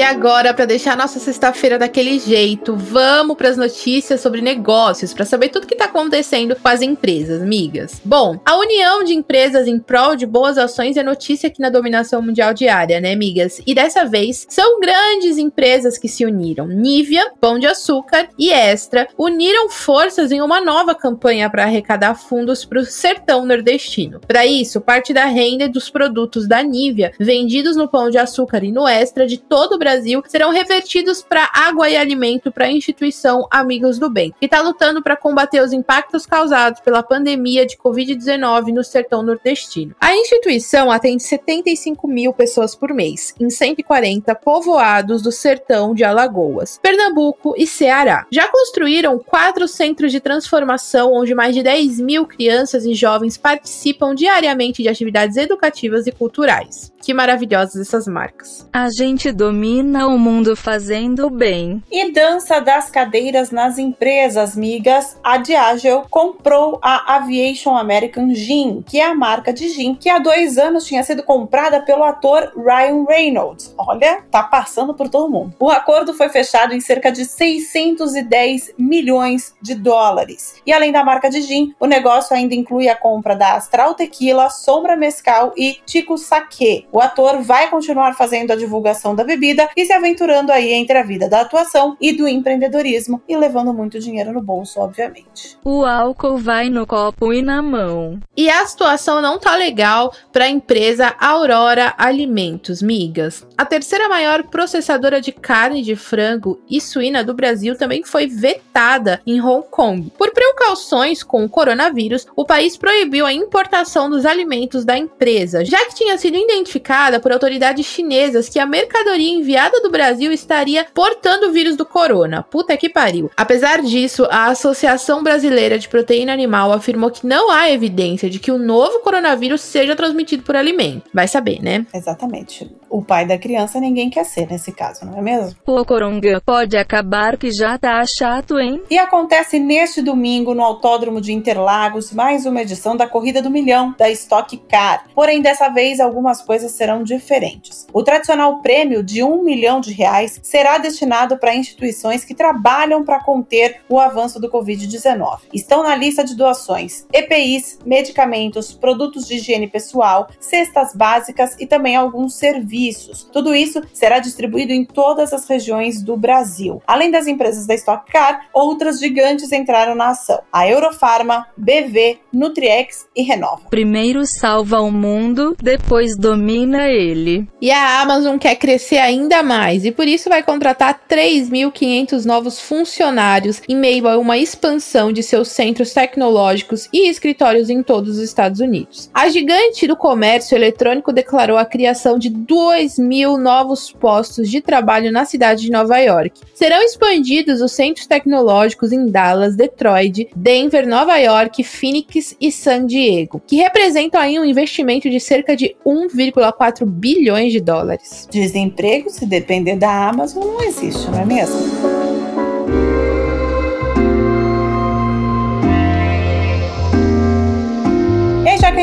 Agora, 0.03 0.53
para 0.53 0.65
deixar 0.65 0.97
nossa 0.97 1.19
sexta-feira 1.19 1.79
daquele 1.79 2.19
jeito, 2.19 2.75
vamos 2.75 3.35
para 3.35 3.50
as 3.50 3.57
notícias 3.57 4.21
sobre 4.21 4.41
negócios, 4.41 5.13
para 5.13 5.25
saber 5.25 5.50
tudo 5.50 5.65
que 5.65 5.73
está 5.73 5.85
acontecendo 5.85 6.55
com 6.55 6.67
as 6.67 6.81
empresas, 6.81 7.41
migas. 7.41 8.01
Bom, 8.03 8.39
a 8.45 8.57
união 8.57 9.03
de 9.03 9.13
empresas 9.13 9.67
em 9.67 9.79
prol 9.79 10.15
de 10.15 10.25
boas 10.25 10.57
ações 10.57 10.97
é 10.97 11.03
notícia 11.03 11.47
aqui 11.47 11.61
na 11.61 11.69
dominação 11.69 12.21
mundial 12.21 12.53
diária, 12.53 13.00
né, 13.00 13.15
migas? 13.15 13.61
E 13.65 13.73
dessa 13.73 14.03
vez 14.05 14.45
são 14.50 14.79
grandes 14.79 15.38
empresas 15.38 15.97
que 15.97 16.07
se 16.07 16.25
uniram. 16.25 16.67
Nivea, 16.67 17.31
Pão 17.39 17.57
de 17.57 17.67
Açúcar 17.67 18.27
e 18.38 18.51
Extra 18.51 19.07
uniram 19.17 19.69
forças 19.69 20.31
em 20.31 20.41
uma 20.41 20.59
nova 20.59 20.94
campanha 20.94 21.50
para 21.50 21.63
arrecadar 21.63 22.15
fundos 22.15 22.65
para 22.65 22.79
o 22.79 22.85
sertão 22.85 23.45
nordestino. 23.45 24.19
Para 24.27 24.45
isso, 24.45 24.81
parte 24.81 25.13
da 25.13 25.25
renda 25.25 25.69
dos 25.69 25.89
produtos 25.89 26.47
da 26.47 26.61
Nivea 26.61 27.13
vendidos 27.19 27.75
no 27.75 27.88
Pão 27.88 28.09
de 28.09 28.17
Açúcar 28.17 28.63
e 28.63 28.71
no 28.71 28.88
Extra 28.88 29.25
de 29.25 29.38
todo 29.38 29.73
o 29.73 29.77
Brasil 29.79 29.93
serão 30.28 30.51
revertidos 30.51 31.22
para 31.22 31.50
água 31.54 31.90
e 31.90 31.98
alimento 31.98 32.51
para 32.51 32.66
a 32.66 32.72
instituição 32.72 33.48
Amigos 33.51 34.00
do 34.00 34.10
Bem, 34.10 34.34
que 34.40 34.45
está 34.45 34.62
lutando 34.62 35.01
para 35.01 35.18
combater 35.18 35.62
os 35.62 35.74
impactos 35.74 36.25
causados 36.25 36.80
pela 36.81 37.04
pandemia 37.04 37.66
de 37.66 37.78
Covid-19 37.78 38.74
no 38.74 38.84
sertão 38.84 39.24
nordestino. 39.24 39.95
A 40.00 40.16
instituição 40.16 40.92
atende 40.92 41.24
75 41.24 42.07
mil 42.07 42.34
pessoas 42.34 42.75
por 42.75 42.94
mês, 42.94 43.34
em 43.40 43.50
140 43.50 44.34
povoados 44.36 45.22
do 45.22 45.31
sertão 45.31 45.94
de 45.94 46.04
Alagoas, 46.04 46.80
Pernambuco 46.81 47.54
e 47.57 47.68
Ceará. 47.68 48.25
Já 48.31 48.48
construíram 48.48 49.19
quatro 49.19 49.68
centros 49.68 50.12
de 50.12 50.19
transformação, 50.19 51.13
onde 51.13 51.36
mais 51.36 51.56
de 51.56 51.63
10 51.63 52.00
mil 52.00 52.25
crianças 52.25 52.86
e 52.86 52.94
jovens 52.94 53.38
participam 53.38 54.13
diariamente 54.16 54.81
de 54.81 54.89
atividades 54.89 55.38
educativas 55.38 56.07
e 56.07 56.12
culturais. 56.12 56.93
Que 57.03 57.13
maravilhosas 57.13 57.75
essas 57.75 58.07
marcas. 58.07 58.65
A 58.71 58.89
gente 58.89 59.29
domina 59.29 60.07
o 60.07 60.17
mundo 60.17 60.55
fazendo 60.55 61.29
bem. 61.29 61.83
E 61.91 62.13
dança 62.13 62.61
das 62.61 62.89
cadeiras 62.89 63.51
nas 63.51 63.77
empresas, 63.77 64.55
migas. 64.55 65.17
A 65.21 65.35
Diageo 65.35 66.05
comprou 66.09 66.79
a 66.81 67.17
Aviation 67.17 67.75
American 67.75 68.33
Gin, 68.33 68.81
que 68.88 69.01
é 69.01 69.05
a 69.05 69.13
marca 69.13 69.51
de 69.51 69.67
gin 69.67 69.95
que 69.95 70.09
há 70.09 70.17
dois 70.17 70.57
anos 70.57 70.85
tinha 70.85 71.03
sido 71.03 71.23
comprada 71.23 71.81
pelo 71.81 72.05
ator 72.05 72.53
Ryan 72.55 73.03
Reynolds. 73.05 73.75
Olha, 73.77 74.23
tá 74.31 74.41
passando 74.41 74.94
por 74.94 75.09
todo 75.09 75.29
mundo. 75.29 75.53
O 75.59 75.69
acordo 75.69 76.13
foi 76.13 76.29
fechado 76.29 76.73
em 76.73 76.79
cerca 76.79 77.11
de 77.11 77.25
610 77.25 78.75
milhões 78.77 79.53
de 79.61 79.75
dólares. 79.75 80.55
E 80.65 80.71
além 80.71 80.94
da 80.94 81.03
marca 81.03 81.29
de 81.29 81.41
gin, 81.41 81.75
o 81.81 81.85
negócio 81.85 82.33
ainda 82.33 82.55
inclui 82.55 82.88
a 82.88 82.95
compra 82.95 83.35
da 83.35 83.55
Astral 83.55 83.94
Tequila, 83.94 84.50
Sombra 84.50 84.95
Mescal 84.95 85.51
e 85.57 85.79
Chico 85.85 86.17
Sake 86.17 86.88
o 86.94 87.01
ator 87.01 87.42
vai 87.42 87.72
continuar 87.72 88.13
fazendo 88.13 88.51
a 88.51 88.56
divulgação 88.56 89.16
da 89.16 89.24
bebida 89.24 89.68
e 89.75 89.84
se 89.84 89.92
aventurando 89.92 90.51
aí 90.51 90.72
entre 90.74 90.95
a 90.95 91.01
vida 91.01 91.28
da 91.28 91.42
atuação 91.42 91.98
e 92.00 92.13
do 92.13 92.28
empreendedorismo 92.28 93.19
e 93.28 93.36
levando 93.36 93.74
muito 93.74 94.00
dinheiro 94.00 94.31
no 94.31 94.40
bolso, 94.40 94.80
obviamente. 94.80 95.57
O 95.66 95.84
álcool 95.84 96.38
vai 96.38 96.70
no 96.70 96.86
copo 96.86 97.34
e 97.34 97.41
na 97.41 97.63
mão. 97.63 98.20
E 98.38 98.48
a 98.48 98.63
situação 98.67 99.24
não 99.24 99.39
tá 99.39 99.56
legal 99.56 100.13
para 100.32 100.46
a 100.46 100.50
empresa 100.50 101.15
Aurora 101.20 101.96
Alimentos, 101.98 102.84
migas. 102.84 103.44
A 103.58 103.65
terceira 103.65 104.08
maior 104.08 104.44
processadora 104.44 105.20
de 105.20 105.32
carne 105.32 105.82
de 105.82 105.96
frango 105.96 106.62
e 106.70 106.79
suína 106.79 107.24
do 107.24 107.34
Brasil 107.34 107.75
também 107.75 108.03
foi 108.03 108.27
vetada 108.27 109.20
em 109.25 109.41
Hong 109.41 109.65
Kong. 109.72 110.12
Por 110.15 110.32
precauções 110.32 111.24
com 111.24 111.44
o 111.44 111.50
coronavírus, 111.50 112.27
o 112.36 112.46
país 112.46 112.77
proibiu 112.77 113.25
a 113.25 113.34
importação 113.34 114.12
dos 114.12 114.27
alimentos 114.27 114.86
da 114.86 114.96
empresa, 114.96 115.65
já 115.65 115.84
que 115.88 115.96
tinha 115.96 116.15
sido 116.20 116.38
identificado 116.38 116.83
identificada 116.84 117.20
por 117.20 117.32
autoridades 117.32 117.86
chinesas 117.86 118.50
que 118.50 118.60
a 118.60 118.66
mercadoria 118.66 119.30
enviada 119.30 119.80
do 119.80 119.90
Brasil 119.90 120.32
estaria 120.32 120.86
portando 120.94 121.48
o 121.48 121.52
vírus 121.52 121.78
do 121.78 121.86
corona. 121.86 122.44
Puta 122.44 122.75
que 122.75 122.90
pariu. 122.90 123.32
Apesar 123.38 123.82
disso, 123.82 124.28
a 124.30 124.48
Associação 124.48 125.24
Brasileira 125.24 125.80
de 125.80 125.88
Proteína 125.88 126.34
Animal 126.34 126.74
afirmou 126.74 127.10
que 127.10 127.25
não 127.25 127.50
há 127.50 127.72
evidência 127.72 128.30
de 128.30 128.40
que 128.40 128.52
o 128.52 128.58
novo 128.58 129.00
coronavírus 129.00 129.62
seja 129.62 129.96
transmitido 129.96 130.44
por 130.44 130.56
alimento. 130.56 131.10
Vai 131.13 131.28
saber, 131.28 131.62
né? 131.62 131.86
Exatamente. 131.94 132.70
O 132.93 133.01
pai 133.01 133.25
da 133.25 133.39
criança 133.39 133.79
ninguém 133.79 134.07
quer 134.07 134.23
ser 134.23 134.47
nesse 134.47 134.71
caso, 134.71 135.03
não 135.03 135.17
é 135.17 135.21
mesmo? 135.23 135.57
O 135.65 135.83
coronga 135.83 136.39
pode 136.45 136.77
acabar 136.77 137.38
que 137.38 137.51
já 137.51 137.75
tá 137.75 138.05
chato, 138.05 138.59
hein? 138.59 138.83
E 138.88 139.00
acontece 139.00 139.57
neste 139.57 140.00
domingo 140.00 140.53
no 140.53 140.62
Autódromo 140.62 141.19
de 141.19 141.33
Interlagos 141.33 142.13
mais 142.13 142.45
uma 142.45 142.62
edição 142.62 142.95
da 142.95 143.07
Corrida 143.07 143.41
do 143.41 143.50
Milhão 143.50 143.95
da 143.97 144.12
Stock 144.12 144.55
Car. 144.69 145.05
Porém, 145.15 145.41
dessa 145.41 145.69
vez 145.69 146.00
algumas 146.00 146.43
coisas 146.43 146.71
serão 146.73 147.03
diferentes. 147.03 147.88
O 147.91 148.03
tradicional 148.03 148.62
prêmio 148.62 149.01
de 149.01 149.23
um 149.23 149.41
milhão 149.41 149.81
de 149.81 149.91
reais 149.91 150.39
será 150.43 150.77
destinado 150.77 151.39
para 151.39 151.55
instituições 151.55 152.23
que 152.23 152.35
trabalham 152.35 153.03
para 153.03 153.23
conter 153.23 153.81
o 153.89 154.00
avanço 154.00 154.39
do 154.39 154.51
Covid-19. 154.51 155.39
Estão 155.51 155.81
na 155.81 155.95
lista 155.95 156.23
de 156.23 156.35
doações 156.35 157.07
EPIs, 157.12 157.79
medicamentos, 157.83 158.71
produtos 158.71 159.27
de 159.27 159.38
higiene 159.38 159.67
pessoal, 159.67 160.29
cestas 160.39 160.93
básicas 160.93 161.55
e 161.59 161.65
também 161.65 161.95
alguns 161.95 162.35
serviços. 162.35 162.83
Tudo 163.32 163.54
isso 163.54 163.82
será 163.94 164.20
distribuído 164.20 164.74
em 164.74 164.86
todas 164.86 165.34
as 165.34 165.48
regiões 165.48 166.02
do 166.02 166.18
Brasil. 166.18 166.82
Além 166.88 167.12
das 167.12 167.28
empresas 167.28 167.66
da 167.66 167.75
Stock 167.75 168.12
Car, 168.12 168.48
outras 168.54 169.00
gigantes 169.00 169.52
entraram 169.52 169.96
na 169.96 170.10
ação: 170.10 170.42
a 170.52 170.68
Eurofarma, 170.68 171.48
BV, 171.58 172.20
Nutriex 172.32 173.08
e 173.16 173.22
Renova. 173.22 173.70
Primeiro 173.70 174.25
salva 174.25 174.82
o 174.82 174.92
mundo, 174.92 175.56
depois 175.62 176.18
domina 176.18 176.44
domina 176.44 176.90
ele. 176.90 177.48
E 177.62 177.72
a 177.72 178.02
Amazon 178.02 178.38
quer 178.38 178.56
crescer 178.56 178.98
ainda 178.98 179.42
mais 179.42 179.86
e 179.86 179.92
por 179.92 180.08
isso 180.08 180.30
vai 180.30 180.44
contratar 180.44 181.02
3.500 181.10 182.25
novos 182.25 182.60
funcionários 182.60 183.62
em 183.68 183.75
meio 183.75 184.08
a 184.08 184.18
uma 184.18 184.38
expansão 184.38 185.12
de 185.12 185.24
seus 185.24 185.50
centros 185.50 185.94
tecnológicos 185.94 186.90
e 186.92 187.10
escritórios 187.10 187.70
em 187.70 187.82
todos 187.82 188.18
os 188.18 188.24
Estados 188.24 188.60
Unidos. 188.60 189.10
A 189.13 189.30
gigante 189.30 189.88
do 189.88 189.96
comércio 189.96 190.56
eletrônico 190.56 191.13
declarou 191.13 191.58
a 191.58 191.66
criação 191.66 192.18
de 192.18 192.30
2 192.30 192.73
mil 192.98 193.38
novos 193.38 193.92
postos 193.92 194.50
de 194.50 194.62
trabalho 194.62 195.12
na 195.12 195.25
cidade 195.25 195.63
de 195.63 195.72
Nova 195.72 195.98
York. 196.00 196.39
Serão 196.53 196.82
expandidos 196.82 197.62
os 197.62 197.72
centros 197.72 198.08
tecnológicos 198.08 198.92
em 198.92 199.08
Dallas, 199.08 199.56
Detroit, 199.56 200.30
Denver, 200.36 200.88
Nova 200.88 201.18
York, 201.18 201.63
Phoenix 201.63 202.36
e 202.39 202.51
San 202.51 202.86
Diego, 202.86 203.42
que 203.46 203.56
representam 203.56 204.20
aí 204.20 204.39
um 204.39 204.46
investimento 204.46 205.10
de 205.10 205.20
cerca 205.20 205.56
de 205.56 205.75
1,4 205.86 206.86
bilhões 206.86 207.51
de 207.51 207.60
dólares. 207.60 208.27
Desemprego, 208.32 209.10
se 209.10 209.25
depender 209.25 209.75
da 209.75 210.10
Amazon, 210.10 210.44
não 210.44 210.62
existe, 210.63 211.10
não 211.10 211.20
é 211.20 211.25
mesmo? 211.25 212.33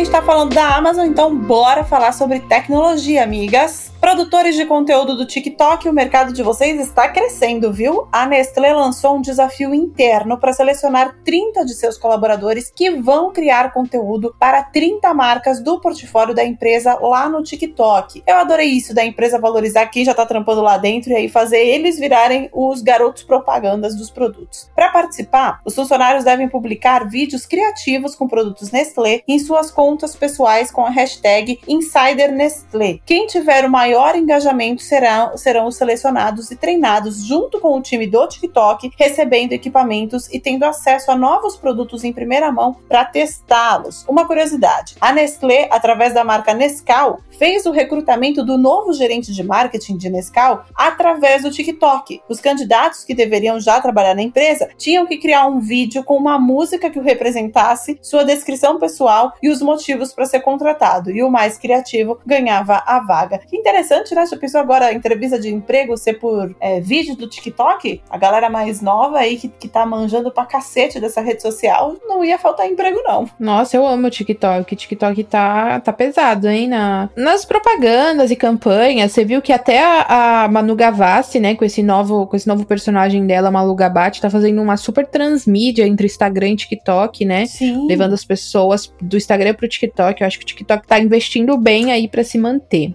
Gente 0.00 0.10
tá 0.10 0.22
falando 0.22 0.54
da 0.54 0.76
Amazon, 0.76 1.06
então 1.06 1.36
bora 1.36 1.84
falar 1.84 2.12
sobre 2.12 2.40
tecnologia, 2.40 3.22
amigas. 3.22 3.92
Produtores 4.00 4.56
de 4.56 4.64
conteúdo 4.64 5.14
do 5.14 5.26
TikTok, 5.26 5.86
o 5.86 5.92
mercado 5.92 6.32
de 6.32 6.42
vocês 6.42 6.80
está 6.80 7.06
crescendo, 7.10 7.70
viu? 7.70 8.08
A 8.10 8.24
Nestlé 8.26 8.72
lançou 8.72 9.18
um 9.18 9.20
desafio 9.20 9.74
interno 9.74 10.38
para 10.38 10.54
selecionar 10.54 11.18
30 11.22 11.66
de 11.66 11.74
seus 11.74 11.98
colaboradores 11.98 12.72
que 12.74 12.90
vão 12.90 13.30
criar 13.30 13.74
conteúdo 13.74 14.34
para 14.38 14.62
30 14.62 15.12
marcas 15.12 15.62
do 15.62 15.78
portfólio 15.82 16.34
da 16.34 16.42
empresa 16.42 16.98
lá 16.98 17.28
no 17.28 17.42
TikTok. 17.42 18.22
Eu 18.26 18.38
adorei 18.38 18.68
isso 18.68 18.94
da 18.94 19.04
empresa 19.04 19.38
valorizar 19.38 19.86
quem 19.88 20.02
já 20.02 20.12
está 20.12 20.24
trampando 20.24 20.62
lá 20.62 20.78
dentro 20.78 21.10
e 21.10 21.16
aí 21.16 21.28
fazer 21.28 21.58
eles 21.58 21.98
virarem 21.98 22.48
os 22.54 22.80
garotos 22.80 23.22
propagandas 23.22 23.94
dos 23.94 24.10
produtos. 24.10 24.70
Para 24.74 24.88
participar, 24.88 25.60
os 25.62 25.74
funcionários 25.74 26.24
devem 26.24 26.48
publicar 26.48 27.06
vídeos 27.06 27.44
criativos 27.44 28.14
com 28.14 28.26
produtos 28.26 28.70
Nestlé 28.70 29.20
em 29.28 29.38
suas 29.38 29.70
contas 29.70 30.16
pessoais 30.16 30.70
com 30.70 30.86
a 30.86 30.90
hashtag 30.90 31.60
InsiderNestlé. 31.68 32.98
Quem 33.04 33.26
tiver 33.26 33.66
o 33.66 33.70
maior 33.70 33.89
maior 33.90 34.14
engajamento 34.14 34.82
serão, 34.82 35.36
serão 35.36 35.66
os 35.66 35.74
selecionados 35.74 36.48
e 36.52 36.56
treinados 36.56 37.24
junto 37.24 37.58
com 37.58 37.76
o 37.76 37.82
time 37.82 38.06
do 38.06 38.24
TikTok, 38.28 38.92
recebendo 38.96 39.52
equipamentos 39.52 40.32
e 40.32 40.38
tendo 40.38 40.64
acesso 40.64 41.10
a 41.10 41.16
novos 41.16 41.56
produtos 41.56 42.04
em 42.04 42.12
primeira 42.12 42.52
mão 42.52 42.76
para 42.88 43.04
testá-los. 43.04 44.04
Uma 44.08 44.26
curiosidade: 44.26 44.94
a 45.00 45.12
Nestlé, 45.12 45.68
através 45.72 46.14
da 46.14 46.22
marca 46.22 46.54
Nescau, 46.54 47.18
fez 47.36 47.66
o 47.66 47.72
recrutamento 47.72 48.44
do 48.44 48.56
novo 48.56 48.92
gerente 48.92 49.32
de 49.32 49.42
marketing 49.42 49.96
de 49.96 50.08
Nescau 50.08 50.64
através 50.76 51.42
do 51.42 51.50
TikTok. 51.50 52.22
Os 52.28 52.40
candidatos 52.40 53.02
que 53.02 53.14
deveriam 53.14 53.58
já 53.58 53.80
trabalhar 53.80 54.14
na 54.14 54.22
empresa 54.22 54.68
tinham 54.78 55.04
que 55.04 55.18
criar 55.18 55.48
um 55.48 55.58
vídeo 55.58 56.04
com 56.04 56.16
uma 56.16 56.38
música 56.38 56.90
que 56.90 56.98
o 56.98 57.02
representasse, 57.02 57.98
sua 58.00 58.24
descrição 58.24 58.78
pessoal 58.78 59.32
e 59.42 59.50
os 59.50 59.60
motivos 59.60 60.12
para 60.12 60.26
ser 60.26 60.40
contratado. 60.40 61.10
E 61.10 61.24
o 61.24 61.30
mais 61.30 61.58
criativo 61.58 62.20
ganhava 62.24 62.84
a 62.86 63.00
vaga. 63.00 63.38
Que 63.38 63.56
interessante, 63.56 63.79
né? 64.14 64.26
Já 64.26 64.36
pensou 64.36 64.60
agora 64.60 64.86
a 64.86 64.92
entrevista 64.92 65.38
de 65.38 65.48
emprego 65.48 65.96
ser 65.96 66.14
por 66.14 66.54
é, 66.60 66.80
vídeo 66.80 67.16
do 67.16 67.28
TikTok? 67.28 68.02
A 68.10 68.18
galera 68.18 68.50
mais 68.50 68.82
nova 68.82 69.18
aí 69.18 69.36
que, 69.36 69.48
que 69.48 69.68
tá 69.68 69.86
manjando 69.86 70.30
pra 70.30 70.44
cacete 70.44 71.00
dessa 71.00 71.20
rede 71.20 71.42
social, 71.42 71.96
não 72.06 72.24
ia 72.24 72.38
faltar 72.38 72.66
emprego, 72.66 73.00
não. 73.02 73.28
Nossa, 73.38 73.76
eu 73.76 73.86
amo 73.86 74.06
o 74.06 74.10
TikTok. 74.10 74.74
O 74.74 74.76
TikTok 74.76 75.24
tá, 75.24 75.80
tá 75.80 75.92
pesado, 75.92 76.48
hein? 76.48 76.68
Na, 76.68 77.08
na 77.16 77.30
nas 77.30 77.44
propagandas 77.44 78.30
e 78.30 78.36
campanhas, 78.36 79.12
você 79.12 79.24
viu 79.24 79.40
que 79.40 79.52
até 79.52 79.80
a, 79.80 80.44
a, 80.44 80.48
Manu 80.48 80.74
Gavassi, 80.74 81.38
né, 81.38 81.54
com 81.54 81.64
esse 81.64 81.82
novo, 81.82 82.26
com 82.26 82.36
esse 82.36 82.48
novo 82.48 82.66
personagem 82.66 83.24
dela, 83.24 83.50
Malu 83.50 83.74
Gabate, 83.74 84.20
tá 84.20 84.28
fazendo 84.28 84.60
uma 84.60 84.76
super 84.76 85.06
transmídia 85.06 85.86
entre 85.86 86.06
Instagram 86.06 86.50
e 86.50 86.56
TikTok, 86.56 87.24
né? 87.24 87.46
Sim. 87.46 87.86
Levando 87.86 88.14
as 88.14 88.24
pessoas 88.24 88.92
do 89.00 89.16
Instagram 89.16 89.54
pro 89.54 89.68
TikTok. 89.68 90.20
Eu 90.20 90.26
acho 90.26 90.38
que 90.38 90.44
o 90.44 90.46
TikTok 90.46 90.86
tá 90.86 90.98
investindo 90.98 91.56
bem 91.56 91.92
aí 91.92 92.08
para 92.08 92.24
se 92.24 92.36
manter. 92.36 92.94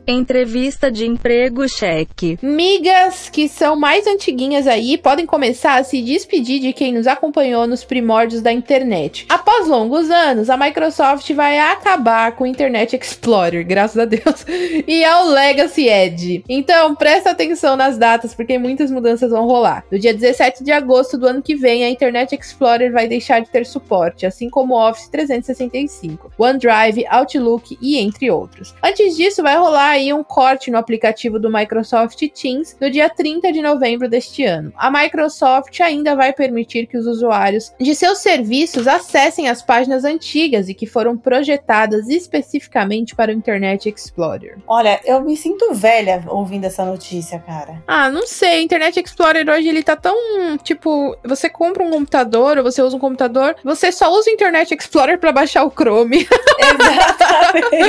Entrevista 0.75 0.91
de 0.91 1.05
emprego 1.05 1.70
cheque. 1.70 2.38
Migas 2.41 3.29
que 3.29 3.48
são 3.48 3.77
mais 3.77 4.05
antiguinhas 4.05 4.67
aí 4.67 4.98
podem 4.98 5.25
começar 5.25 5.79
a 5.79 5.84
se 5.84 6.01
despedir 6.01 6.60
de 6.60 6.74
quem 6.74 6.94
nos 6.94 7.08
acompanhou 7.08 7.65
nos 7.65 7.86
primórdios 7.86 8.41
da 8.41 8.51
internet. 8.51 9.25
Após 9.29 9.67
longos 9.67 10.10
anos, 10.10 10.50
a 10.50 10.58
Microsoft 10.58 11.32
vai 11.32 11.60
acabar 11.60 12.34
com 12.34 12.44
o 12.44 12.48
Internet 12.48 12.96
Explorer, 12.96 13.63
graças 13.65 13.98
a 13.98 14.05
Deus. 14.05 14.46
E 14.88 15.03
ao 15.03 15.27
Legacy 15.27 15.88
Edge. 15.88 16.44
Então, 16.50 16.96
presta 16.96 17.32
atenção 17.32 17.75
nas 17.75 17.98
datas, 17.98 18.36
porque 18.36 18.58
muitas 18.58 18.91
mudanças 18.91 19.32
vão 19.32 19.46
rolar. 19.46 19.84
No 19.89 19.98
dia 19.98 20.13
17 20.13 20.63
de 20.63 20.72
agosto 20.72 21.17
do 21.17 21.27
ano 21.27 21.41
que 21.41 21.55
vem, 21.55 21.84
a 21.84 21.89
Internet 21.89 22.36
Explorer 22.36 22.91
vai 22.91 23.08
deixar 23.08 23.39
de 23.39 23.50
ter 23.50 23.65
suporte, 23.65 24.25
assim 24.25 24.50
como 24.50 24.74
o 24.74 24.89
Office 24.89 25.08
365, 25.08 26.32
OneDrive, 26.38 27.05
Outlook 27.08 27.77
e 27.82 27.98
entre 27.98 28.29
outros. 28.29 28.75
Antes 28.84 29.15
disso, 29.15 29.41
vai 29.41 29.58
rolar 29.58 29.91
aí 29.91 30.13
um 30.13 30.24
corte 30.24 30.64
no 30.72 30.77
aplicativo 30.77 31.39
do 31.39 31.51
Microsoft 31.51 32.19
Teams 32.29 32.75
no 32.79 32.89
dia 32.89 33.10
30 33.10 33.51
de 33.51 33.62
novembro 33.62 34.10
deste 34.10 34.43
ano. 34.43 34.74
A 34.75 34.91
Microsoft 34.91 35.79
ainda 35.81 36.15
vai 36.15 36.34
permitir 36.34 36.88
que 36.88 36.98
os 36.98 37.05
usuários 37.05 37.74
de 37.79 37.95
seus 37.95 38.19
serviços 38.19 38.88
acessem 38.88 39.50
as 39.50 39.62
páginas 39.62 40.03
antigas 40.03 40.69
e 40.69 40.74
que 40.74 40.86
foram 40.86 41.17
projetadas 41.17 42.10
especificamente 42.10 43.15
para 43.15 43.31
o 43.31 43.36
Internet 43.36 43.89
Explorer 43.89 44.15
Explorer? 44.15 44.57
Olha, 44.67 45.00
eu 45.05 45.22
me 45.22 45.36
sinto 45.36 45.74
velha 45.74 46.24
ouvindo 46.27 46.65
essa 46.65 46.84
notícia, 46.86 47.39
cara. 47.39 47.84
Ah, 47.88 48.10
não 48.10 48.25
sei. 48.25 48.62
Internet 48.62 49.00
Explorer 49.00 49.48
hoje 49.50 49.67
ele 49.67 49.84
tá 49.84 49.95
tão. 49.95 50.15
Tipo, 50.63 51.17
você 51.24 51.50
compra 51.50 51.84
um 51.84 51.91
computador 51.91 52.57
ou 52.57 52.63
você 52.63 52.81
usa 52.81 52.95
um 52.95 53.00
computador, 53.00 53.55
você 53.63 53.91
só 53.91 54.12
usa 54.12 54.29
o 54.29 54.34
Internet 54.34 54.74
Explorer 54.74 55.19
para 55.19 55.31
baixar 55.31 55.63
o 55.63 55.72
Chrome. 55.72 56.27
Exatamente. 56.60 57.86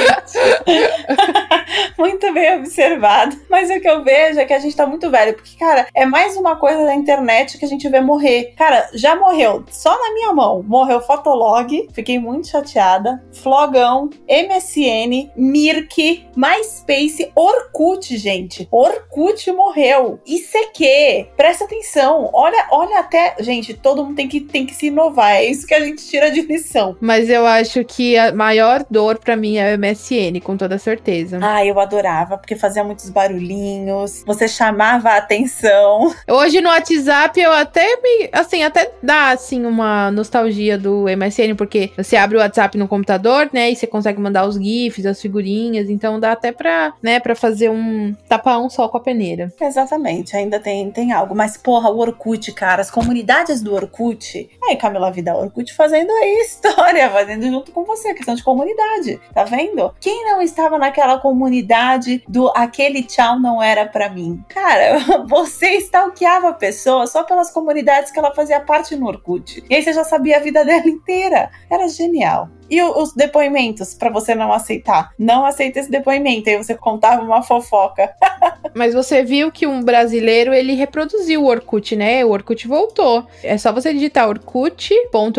muito 1.98 2.32
bem 2.32 2.50
observado. 2.66 3.36
Mas 3.48 3.70
o 3.70 3.80
que 3.80 3.88
eu 3.88 4.02
vejo 4.02 4.40
é 4.40 4.44
que 4.44 4.52
a 4.52 4.58
gente 4.58 4.76
tá 4.76 4.86
muito 4.86 5.10
velho. 5.10 5.34
Porque, 5.34 5.56
cara, 5.58 5.86
é 5.94 6.04
mais 6.04 6.36
uma 6.36 6.56
coisa 6.56 6.84
da 6.84 6.94
internet 6.94 7.58
que 7.58 7.64
a 7.64 7.68
gente 7.68 7.88
vê 7.88 8.00
morrer. 8.00 8.54
Cara, 8.56 8.90
já 8.92 9.16
morreu. 9.16 9.64
Só 9.70 9.90
na 9.90 10.12
minha 10.12 10.32
mão. 10.32 10.62
Morreu 10.62 11.00
Fotolog. 11.00 11.88
Fiquei 11.92 12.18
muito 12.18 12.48
chateada. 12.48 13.22
Flogão, 13.32 14.10
MSN, 14.28 15.30
Mirk, 15.36 16.26
MySpace, 16.36 17.30
Orkut, 17.34 18.16
gente. 18.16 18.68
Orkut 18.70 19.50
morreu. 19.52 20.20
ICQ. 20.26 21.28
Presta 21.36 21.64
atenção. 21.64 22.30
Olha, 22.32 22.66
olha 22.70 22.98
até. 22.98 23.36
Gente, 23.40 23.74
todo 23.74 24.04
mundo 24.04 24.16
tem 24.16 24.28
que, 24.28 24.40
tem 24.40 24.66
que 24.66 24.74
se 24.74 24.86
inovar. 24.86 25.36
É 25.36 25.44
isso 25.44 25.66
que 25.66 25.74
a 25.74 25.80
gente 25.80 26.04
tira 26.06 26.30
de 26.30 26.42
lição. 26.42 26.96
Mas 27.00 27.30
eu 27.30 27.46
acho 27.46 27.84
que 27.84 28.16
a 28.16 28.32
maior 28.32 28.84
dor 28.90 29.18
para 29.18 29.36
mim 29.36 29.56
é 29.56 29.74
o 29.74 29.78
MSN, 29.78 30.40
com 30.42 30.56
toda 30.56 30.78
certeza. 30.78 31.38
Ah, 31.42 31.64
eu 31.64 31.78
adorava, 31.78 32.38
porque 32.38 32.55
fazia 32.56 32.84
muitos 32.84 33.10
barulhinhos. 33.10 34.22
Você 34.26 34.48
chamava 34.48 35.10
a 35.10 35.16
atenção. 35.16 36.14
Hoje 36.28 36.60
no 36.60 36.68
WhatsApp 36.68 37.40
eu 37.40 37.52
até 37.52 37.96
me. 38.00 38.28
Assim, 38.32 38.62
até 38.62 38.92
dá 39.02 39.30
assim 39.30 39.64
uma 39.64 40.10
nostalgia 40.10 40.78
do 40.78 41.04
MSN, 41.04 41.54
porque 41.56 41.92
você 41.96 42.16
abre 42.16 42.36
o 42.36 42.40
WhatsApp 42.40 42.76
no 42.78 42.88
computador, 42.88 43.48
né? 43.52 43.70
E 43.70 43.76
você 43.76 43.86
consegue 43.86 44.20
mandar 44.20 44.46
os 44.46 44.56
GIFs, 44.56 45.06
as 45.06 45.20
figurinhas. 45.20 45.88
Então 45.88 46.18
dá 46.20 46.32
até 46.32 46.52
pra, 46.52 46.94
né, 47.02 47.20
pra 47.20 47.34
fazer 47.34 47.70
um. 47.70 48.14
tapar 48.28 48.58
um 48.58 48.70
sol 48.70 48.88
com 48.88 48.98
a 48.98 49.00
peneira. 49.00 49.52
Exatamente, 49.60 50.36
ainda 50.36 50.58
tem, 50.60 50.90
tem 50.90 51.12
algo. 51.12 51.34
Mas, 51.34 51.56
porra, 51.56 51.90
o 51.90 51.98
Orkut, 51.98 52.52
cara, 52.52 52.82
as 52.82 52.90
comunidades 52.90 53.62
do 53.62 53.74
Orkut. 53.74 54.48
Aí, 54.68 54.76
Camila 54.76 55.10
Vida, 55.10 55.34
Orkut 55.34 55.72
fazendo 55.74 56.10
aí 56.10 56.40
história, 56.44 57.10
fazendo 57.10 57.46
junto 57.46 57.72
com 57.72 57.84
você, 57.84 58.14
questão 58.14 58.34
de 58.34 58.42
comunidade. 58.42 59.20
Tá 59.32 59.44
vendo? 59.44 59.94
Quem 60.00 60.24
não 60.24 60.40
estava 60.40 60.78
naquela 60.78 61.18
comunidade 61.18 62.22
do 62.28 62.45
aquele 62.54 63.02
tchau 63.02 63.38
não 63.38 63.62
era 63.62 63.86
para 63.86 64.08
mim? 64.08 64.42
Cara, 64.48 64.98
você 65.26 65.76
stalkeava 65.78 66.50
a 66.50 66.54
pessoa 66.54 67.06
só 67.06 67.24
pelas 67.24 67.50
comunidades 67.50 68.10
que 68.10 68.18
ela 68.18 68.34
fazia 68.34 68.60
parte 68.60 68.96
no 68.96 69.06
Orkut. 69.06 69.64
E 69.68 69.74
aí 69.74 69.82
você 69.82 69.92
já 69.92 70.04
sabia 70.04 70.36
a 70.36 70.40
vida 70.40 70.64
dela 70.64 70.88
inteira. 70.88 71.50
Era 71.70 71.88
genial. 71.88 72.48
E 72.70 72.82
os 72.82 73.12
depoimentos 73.14 73.94
para 73.94 74.10
você 74.10 74.34
não 74.34 74.52
aceitar? 74.52 75.12
Não 75.18 75.44
aceita 75.44 75.80
esse 75.80 75.90
depoimento. 75.90 76.48
Aí 76.48 76.56
você 76.56 76.74
contava 76.74 77.22
uma 77.22 77.42
fofoca. 77.42 78.12
Mas 78.74 78.92
você 78.94 79.22
viu 79.22 79.50
que 79.50 79.66
um 79.66 79.82
brasileiro 79.82 80.52
ele 80.52 80.74
reproduziu 80.74 81.42
o 81.42 81.46
Orkut, 81.46 81.96
né? 81.96 82.24
O 82.24 82.30
Orkut 82.30 82.68
voltou. 82.68 83.26
É 83.42 83.56
só 83.56 83.72
você 83.72 83.92
digitar 83.92 84.28
orkut.br.com 84.28 85.36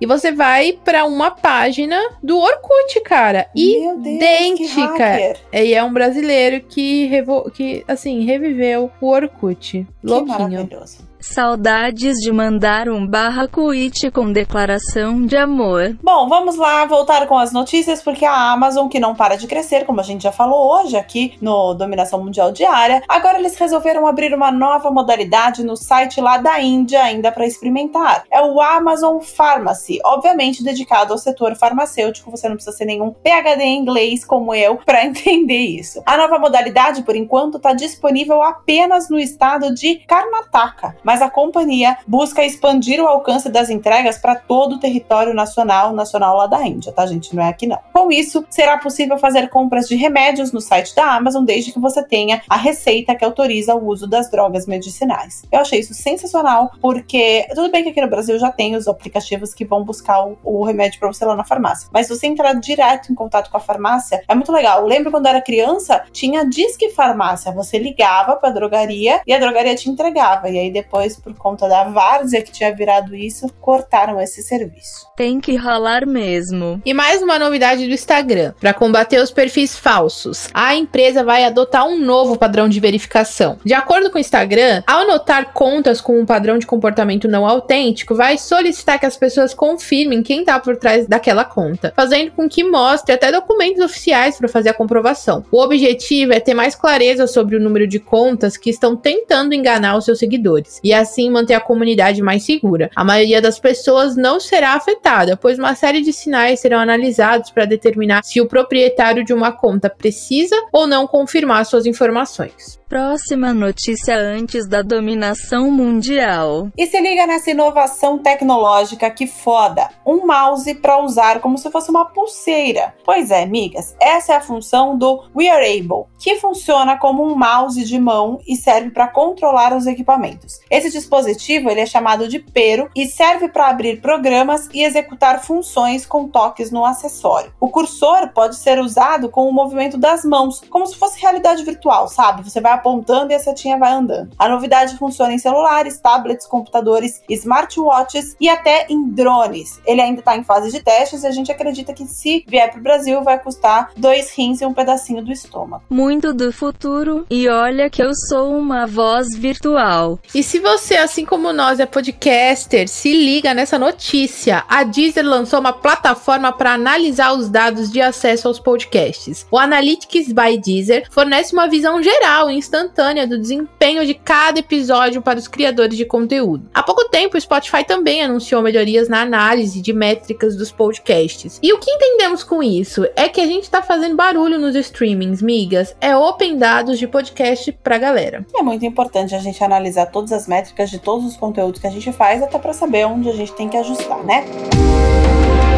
e 0.00 0.06
você 0.06 0.32
vai 0.32 0.72
para 0.84 1.04
uma 1.04 1.30
página 1.30 2.00
do 2.22 2.38
Orkut, 2.38 3.00
cara. 3.04 3.46
Meu 3.54 4.00
idêntica. 4.04 5.36
e 5.52 5.74
é 5.74 5.84
um 5.84 5.92
brasileiro 5.92 6.60
que, 6.62 7.10
que 7.54 7.84
assim, 7.86 8.24
reviveu 8.24 8.90
o 9.00 9.06
Orkut. 9.08 9.86
Louquinho. 10.02 10.38
maravilhoso. 10.38 11.13
Saudades 11.24 12.18
de 12.18 12.30
mandar 12.30 12.86
um 12.86 13.04
barra 13.04 13.48
tweet 13.48 14.10
com 14.10 14.30
declaração 14.30 15.24
de 15.24 15.36
amor. 15.36 15.96
Bom, 16.02 16.28
vamos 16.28 16.56
lá 16.56 16.84
voltar 16.84 17.26
com 17.26 17.36
as 17.36 17.50
notícias, 17.50 18.02
porque 18.02 18.26
a 18.26 18.52
Amazon, 18.52 18.88
que 18.88 19.00
não 19.00 19.14
para 19.14 19.34
de 19.34 19.46
crescer, 19.46 19.86
como 19.86 20.00
a 20.00 20.04
gente 20.04 20.22
já 20.22 20.30
falou 20.30 20.70
hoje 20.70 20.96
aqui 20.96 21.34
no 21.40 21.72
Dominação 21.72 22.22
Mundial 22.22 22.52
Diária, 22.52 23.02
agora 23.08 23.38
eles 23.38 23.56
resolveram 23.56 24.06
abrir 24.06 24.34
uma 24.34 24.52
nova 24.52 24.90
modalidade 24.90 25.64
no 25.64 25.76
site 25.76 26.20
lá 26.20 26.36
da 26.36 26.60
Índia, 26.60 27.02
ainda 27.02 27.32
para 27.32 27.46
experimentar. 27.46 28.24
É 28.30 28.42
o 28.42 28.60
Amazon 28.60 29.18
Pharmacy, 29.18 30.00
obviamente 30.04 30.62
dedicado 30.62 31.14
ao 31.14 31.18
setor 31.18 31.56
farmacêutico. 31.56 32.30
Você 32.30 32.48
não 32.48 32.56
precisa 32.56 32.76
ser 32.76 32.84
nenhum 32.84 33.10
PhD 33.10 33.62
em 33.62 33.80
inglês 33.80 34.24
como 34.24 34.54
eu 34.54 34.76
para 34.84 35.04
entender 35.04 35.56
isso. 35.56 36.02
A 36.04 36.18
nova 36.18 36.38
modalidade, 36.38 37.02
por 37.02 37.16
enquanto, 37.16 37.56
está 37.56 37.72
disponível 37.72 38.42
apenas 38.42 39.08
no 39.08 39.18
estado 39.18 39.74
de 39.74 39.96
Karnataka, 40.06 40.94
mas 41.02 41.13
a 41.22 41.30
companhia 41.30 41.96
busca 42.06 42.44
expandir 42.44 43.00
o 43.00 43.06
alcance 43.06 43.48
das 43.48 43.70
entregas 43.70 44.18
para 44.18 44.34
todo 44.34 44.76
o 44.76 44.80
território 44.80 45.34
nacional, 45.34 45.92
nacional 45.92 46.36
lá 46.36 46.46
da 46.46 46.66
Índia, 46.66 46.92
tá, 46.92 47.06
gente? 47.06 47.34
Não 47.34 47.42
é 47.42 47.48
aqui 47.48 47.66
não. 47.66 47.78
Com 47.92 48.10
isso, 48.10 48.44
será 48.50 48.78
possível 48.78 49.18
fazer 49.18 49.48
compras 49.48 49.88
de 49.88 49.96
remédios 49.96 50.52
no 50.52 50.60
site 50.60 50.94
da 50.94 51.14
Amazon 51.14 51.44
desde 51.44 51.72
que 51.72 51.78
você 51.78 52.02
tenha 52.02 52.42
a 52.48 52.56
receita 52.56 53.14
que 53.14 53.24
autoriza 53.24 53.74
o 53.74 53.86
uso 53.86 54.06
das 54.06 54.30
drogas 54.30 54.66
medicinais. 54.66 55.42
Eu 55.50 55.60
achei 55.60 55.80
isso 55.80 55.94
sensacional, 55.94 56.72
porque 56.80 57.46
tudo 57.54 57.70
bem 57.70 57.82
que 57.82 57.90
aqui 57.90 58.00
no 58.00 58.08
Brasil 58.08 58.38
já 58.38 58.50
tem 58.50 58.76
os 58.76 58.88
aplicativos 58.88 59.54
que 59.54 59.64
vão 59.64 59.84
buscar 59.84 60.24
o, 60.24 60.38
o 60.42 60.64
remédio 60.64 60.98
para 60.98 61.12
você 61.12 61.24
lá 61.24 61.36
na 61.36 61.44
farmácia, 61.44 61.88
mas 61.92 62.08
você 62.08 62.26
entrar 62.26 62.54
direto 62.54 63.12
em 63.12 63.14
contato 63.14 63.50
com 63.50 63.56
a 63.56 63.60
farmácia 63.60 64.22
é 64.26 64.34
muito 64.34 64.52
legal. 64.52 64.80
Eu 64.80 64.86
lembro 64.86 65.10
quando 65.10 65.26
era 65.26 65.40
criança, 65.40 66.04
tinha 66.12 66.44
disque 66.44 66.90
farmácia, 66.90 67.52
você 67.52 67.78
ligava 67.78 68.36
para 68.36 68.48
a 68.48 68.52
drogaria 68.52 69.20
e 69.26 69.32
a 69.32 69.38
drogaria 69.38 69.74
te 69.74 69.90
entregava, 69.90 70.48
e 70.48 70.58
aí 70.58 70.70
depois 70.70 71.03
depois, 71.04 71.16
por 71.16 71.34
conta 71.34 71.68
da 71.68 71.84
várzea 71.84 72.42
que 72.42 72.50
tinha 72.50 72.74
virado 72.74 73.14
isso, 73.14 73.48
cortaram 73.60 74.20
esse 74.20 74.42
serviço. 74.42 75.06
Tem 75.16 75.40
que 75.40 75.56
rolar 75.56 76.06
mesmo. 76.06 76.80
E 76.84 76.94
mais 76.94 77.22
uma 77.22 77.38
novidade 77.38 77.86
do 77.86 77.92
Instagram. 77.92 78.54
Para 78.60 78.74
combater 78.74 79.18
os 79.18 79.30
perfis 79.30 79.76
falsos, 79.76 80.48
a 80.54 80.74
empresa 80.74 81.22
vai 81.22 81.44
adotar 81.44 81.86
um 81.86 81.98
novo 81.98 82.38
padrão 82.38 82.68
de 82.68 82.80
verificação. 82.80 83.58
De 83.64 83.74
acordo 83.74 84.10
com 84.10 84.16
o 84.16 84.20
Instagram, 84.20 84.82
ao 84.86 85.06
notar 85.06 85.52
contas 85.52 86.00
com 86.00 86.18
um 86.18 86.26
padrão 86.26 86.58
de 86.58 86.66
comportamento 86.66 87.28
não 87.28 87.46
autêntico, 87.46 88.14
vai 88.14 88.38
solicitar 88.38 88.98
que 88.98 89.06
as 89.06 89.16
pessoas 89.16 89.52
confirmem 89.52 90.22
quem 90.22 90.40
está 90.40 90.58
por 90.58 90.76
trás 90.76 91.06
daquela 91.06 91.44
conta, 91.44 91.92
fazendo 91.94 92.32
com 92.32 92.48
que 92.48 92.64
mostre 92.64 93.14
até 93.14 93.30
documentos 93.30 93.82
oficiais 93.84 94.38
para 94.38 94.48
fazer 94.48 94.70
a 94.70 94.74
comprovação. 94.74 95.44
O 95.50 95.60
objetivo 95.60 96.32
é 96.32 96.40
ter 96.40 96.54
mais 96.54 96.74
clareza 96.74 97.26
sobre 97.26 97.56
o 97.56 97.60
número 97.60 97.86
de 97.86 97.98
contas 97.98 98.56
que 98.56 98.70
estão 98.70 98.96
tentando 98.96 99.54
enganar 99.54 99.96
os 99.96 100.04
seus 100.04 100.18
seguidores 100.18 100.80
e 100.82 100.93
assim 100.94 101.30
manter 101.30 101.54
a 101.54 101.60
comunidade 101.60 102.22
mais 102.22 102.44
segura. 102.44 102.90
A 102.94 103.04
maioria 103.04 103.40
das 103.40 103.58
pessoas 103.58 104.16
não 104.16 104.38
será 104.38 104.74
afetada, 104.74 105.36
pois 105.36 105.58
uma 105.58 105.74
série 105.74 106.00
de 106.00 106.12
sinais 106.12 106.60
serão 106.60 106.78
analisados 106.78 107.50
para 107.50 107.64
determinar 107.64 108.22
se 108.24 108.40
o 108.40 108.46
proprietário 108.46 109.24
de 109.24 109.32
uma 109.32 109.52
conta 109.52 109.90
precisa 109.90 110.56
ou 110.72 110.86
não 110.86 111.06
confirmar 111.06 111.64
suas 111.66 111.86
informações. 111.86 112.78
Próxima 112.88 113.52
notícia 113.52 114.16
antes 114.16 114.68
da 114.68 114.80
dominação 114.80 115.68
mundial. 115.68 116.68
E 116.78 116.86
se 116.86 117.00
liga 117.00 117.26
nessa 117.26 117.50
inovação 117.50 118.18
tecnológica 118.18 119.10
que 119.10 119.26
foda. 119.26 119.88
Um 120.06 120.24
mouse 120.26 120.72
para 120.76 121.02
usar 121.02 121.40
como 121.40 121.58
se 121.58 121.68
fosse 121.72 121.90
uma 121.90 122.04
pulseira. 122.04 122.94
Pois 123.04 123.32
é, 123.32 123.42
amigas, 123.42 123.96
essa 124.00 124.34
é 124.34 124.36
a 124.36 124.40
função 124.40 124.96
do 124.96 125.24
Wearable, 125.34 126.04
que 126.20 126.36
funciona 126.36 126.96
como 126.96 127.24
um 127.24 127.34
mouse 127.34 127.82
de 127.82 127.98
mão 127.98 128.38
e 128.46 128.54
serve 128.54 128.90
para 128.90 129.08
controlar 129.08 129.76
os 129.76 129.86
equipamentos. 129.86 130.60
Esse 130.70 130.83
dispositivo 130.90 131.70
ele 131.70 131.80
é 131.80 131.86
chamado 131.86 132.28
de 132.28 132.38
Pero 132.38 132.88
e 132.94 133.06
serve 133.06 133.48
para 133.48 133.68
abrir 133.68 134.00
programas 134.00 134.68
e 134.72 134.82
executar 134.82 135.42
funções 135.42 136.06
com 136.06 136.28
toques 136.28 136.70
no 136.70 136.84
acessório. 136.84 137.52
O 137.60 137.68
cursor 137.68 138.28
pode 138.34 138.56
ser 138.56 138.78
usado 138.78 139.28
com 139.28 139.48
o 139.48 139.52
movimento 139.52 139.96
das 139.96 140.24
mãos, 140.24 140.62
como 140.70 140.86
se 140.86 140.96
fosse 140.96 141.20
realidade 141.20 141.64
virtual, 141.64 142.08
sabe? 142.08 142.48
Você 142.48 142.60
vai 142.60 142.72
apontando 142.72 143.32
e 143.32 143.34
a 143.34 143.38
setinha 143.38 143.78
vai 143.78 143.92
andando. 143.92 144.30
A 144.38 144.48
novidade 144.48 144.96
funciona 144.96 145.32
em 145.32 145.38
celulares, 145.38 146.00
tablets, 146.00 146.46
computadores, 146.46 147.22
smartwatches 147.28 148.36
e 148.40 148.48
até 148.48 148.86
em 148.88 149.08
drones. 149.10 149.80
Ele 149.86 150.00
ainda 150.00 150.20
está 150.20 150.36
em 150.36 150.44
fase 150.44 150.70
de 150.70 150.82
testes 150.82 151.22
e 151.22 151.26
a 151.26 151.30
gente 151.30 151.50
acredita 151.50 151.92
que 151.92 152.06
se 152.06 152.44
vier 152.46 152.70
para 152.70 152.80
o 152.80 152.82
Brasil 152.82 153.22
vai 153.22 153.38
custar 153.38 153.90
dois 153.96 154.30
rins 154.32 154.60
e 154.60 154.66
um 154.66 154.74
pedacinho 154.74 155.22
do 155.22 155.32
estômago. 155.32 155.84
Muito 155.88 156.32
do 156.32 156.52
futuro 156.52 157.26
e 157.30 157.48
olha 157.48 157.90
que 157.90 158.02
eu 158.02 158.14
sou 158.14 158.56
uma 158.56 158.86
voz 158.86 159.34
virtual. 159.36 160.18
E 160.34 160.42
se 160.42 160.58
você, 160.64 160.96
assim 160.96 161.26
como 161.26 161.52
nós, 161.52 161.78
é 161.78 161.84
podcaster, 161.84 162.88
se 162.88 163.12
liga 163.12 163.52
nessa 163.52 163.78
notícia. 163.78 164.64
A 164.66 164.82
Deezer 164.82 165.22
lançou 165.22 165.60
uma 165.60 165.74
plataforma 165.74 166.50
para 166.50 166.72
analisar 166.72 167.34
os 167.34 167.50
dados 167.50 167.92
de 167.92 168.00
acesso 168.00 168.48
aos 168.48 168.58
podcasts. 168.58 169.46
O 169.50 169.58
Analytics 169.58 170.32
by 170.32 170.56
Deezer 170.56 171.06
fornece 171.10 171.52
uma 171.52 171.68
visão 171.68 172.02
geral 172.02 172.50
e 172.50 172.56
instantânea 172.56 173.26
do 173.26 173.38
desempenho 173.38 174.06
de 174.06 174.14
cada 174.14 174.60
episódio 174.60 175.20
para 175.20 175.38
os 175.38 175.46
criadores 175.46 175.98
de 175.98 176.06
conteúdo. 176.06 176.66
Há 176.72 176.82
pouco 176.82 177.10
tempo, 177.10 177.36
o 177.36 177.40
Spotify 177.40 177.84
também 177.84 178.22
anunciou 178.22 178.62
melhorias 178.62 179.06
na 179.06 179.20
análise 179.20 179.82
de 179.82 179.92
métricas 179.92 180.56
dos 180.56 180.72
podcasts. 180.72 181.60
E 181.62 181.74
o 181.74 181.78
que 181.78 181.90
entendemos 181.90 182.42
com 182.42 182.62
isso 182.62 183.06
é 183.14 183.28
que 183.28 183.42
a 183.42 183.46
gente 183.46 183.64
está 183.64 183.82
fazendo 183.82 184.16
barulho 184.16 184.58
nos 184.58 184.74
streamings, 184.74 185.42
migas. 185.42 185.94
É 186.00 186.16
open 186.16 186.56
dados 186.56 186.98
de 186.98 187.06
podcast 187.06 187.70
pra 187.82 187.98
galera. 187.98 188.46
É 188.56 188.62
muito 188.62 188.86
importante 188.86 189.34
a 189.34 189.38
gente 189.38 189.62
analisar 189.62 190.06
todas 190.06 190.32
as 190.32 190.53
métricas 190.54 190.88
de 190.88 191.00
todos 191.00 191.24
os 191.24 191.36
conteúdos 191.36 191.80
que 191.80 191.86
a 191.86 191.90
gente 191.90 192.12
faz, 192.12 192.40
até 192.40 192.58
para 192.58 192.72
saber 192.72 193.06
onde 193.06 193.28
a 193.28 193.32
gente 193.32 193.52
tem 193.52 193.68
que 193.68 193.76
ajustar, 193.76 194.22
né? 194.22 194.44
Então 194.44 195.73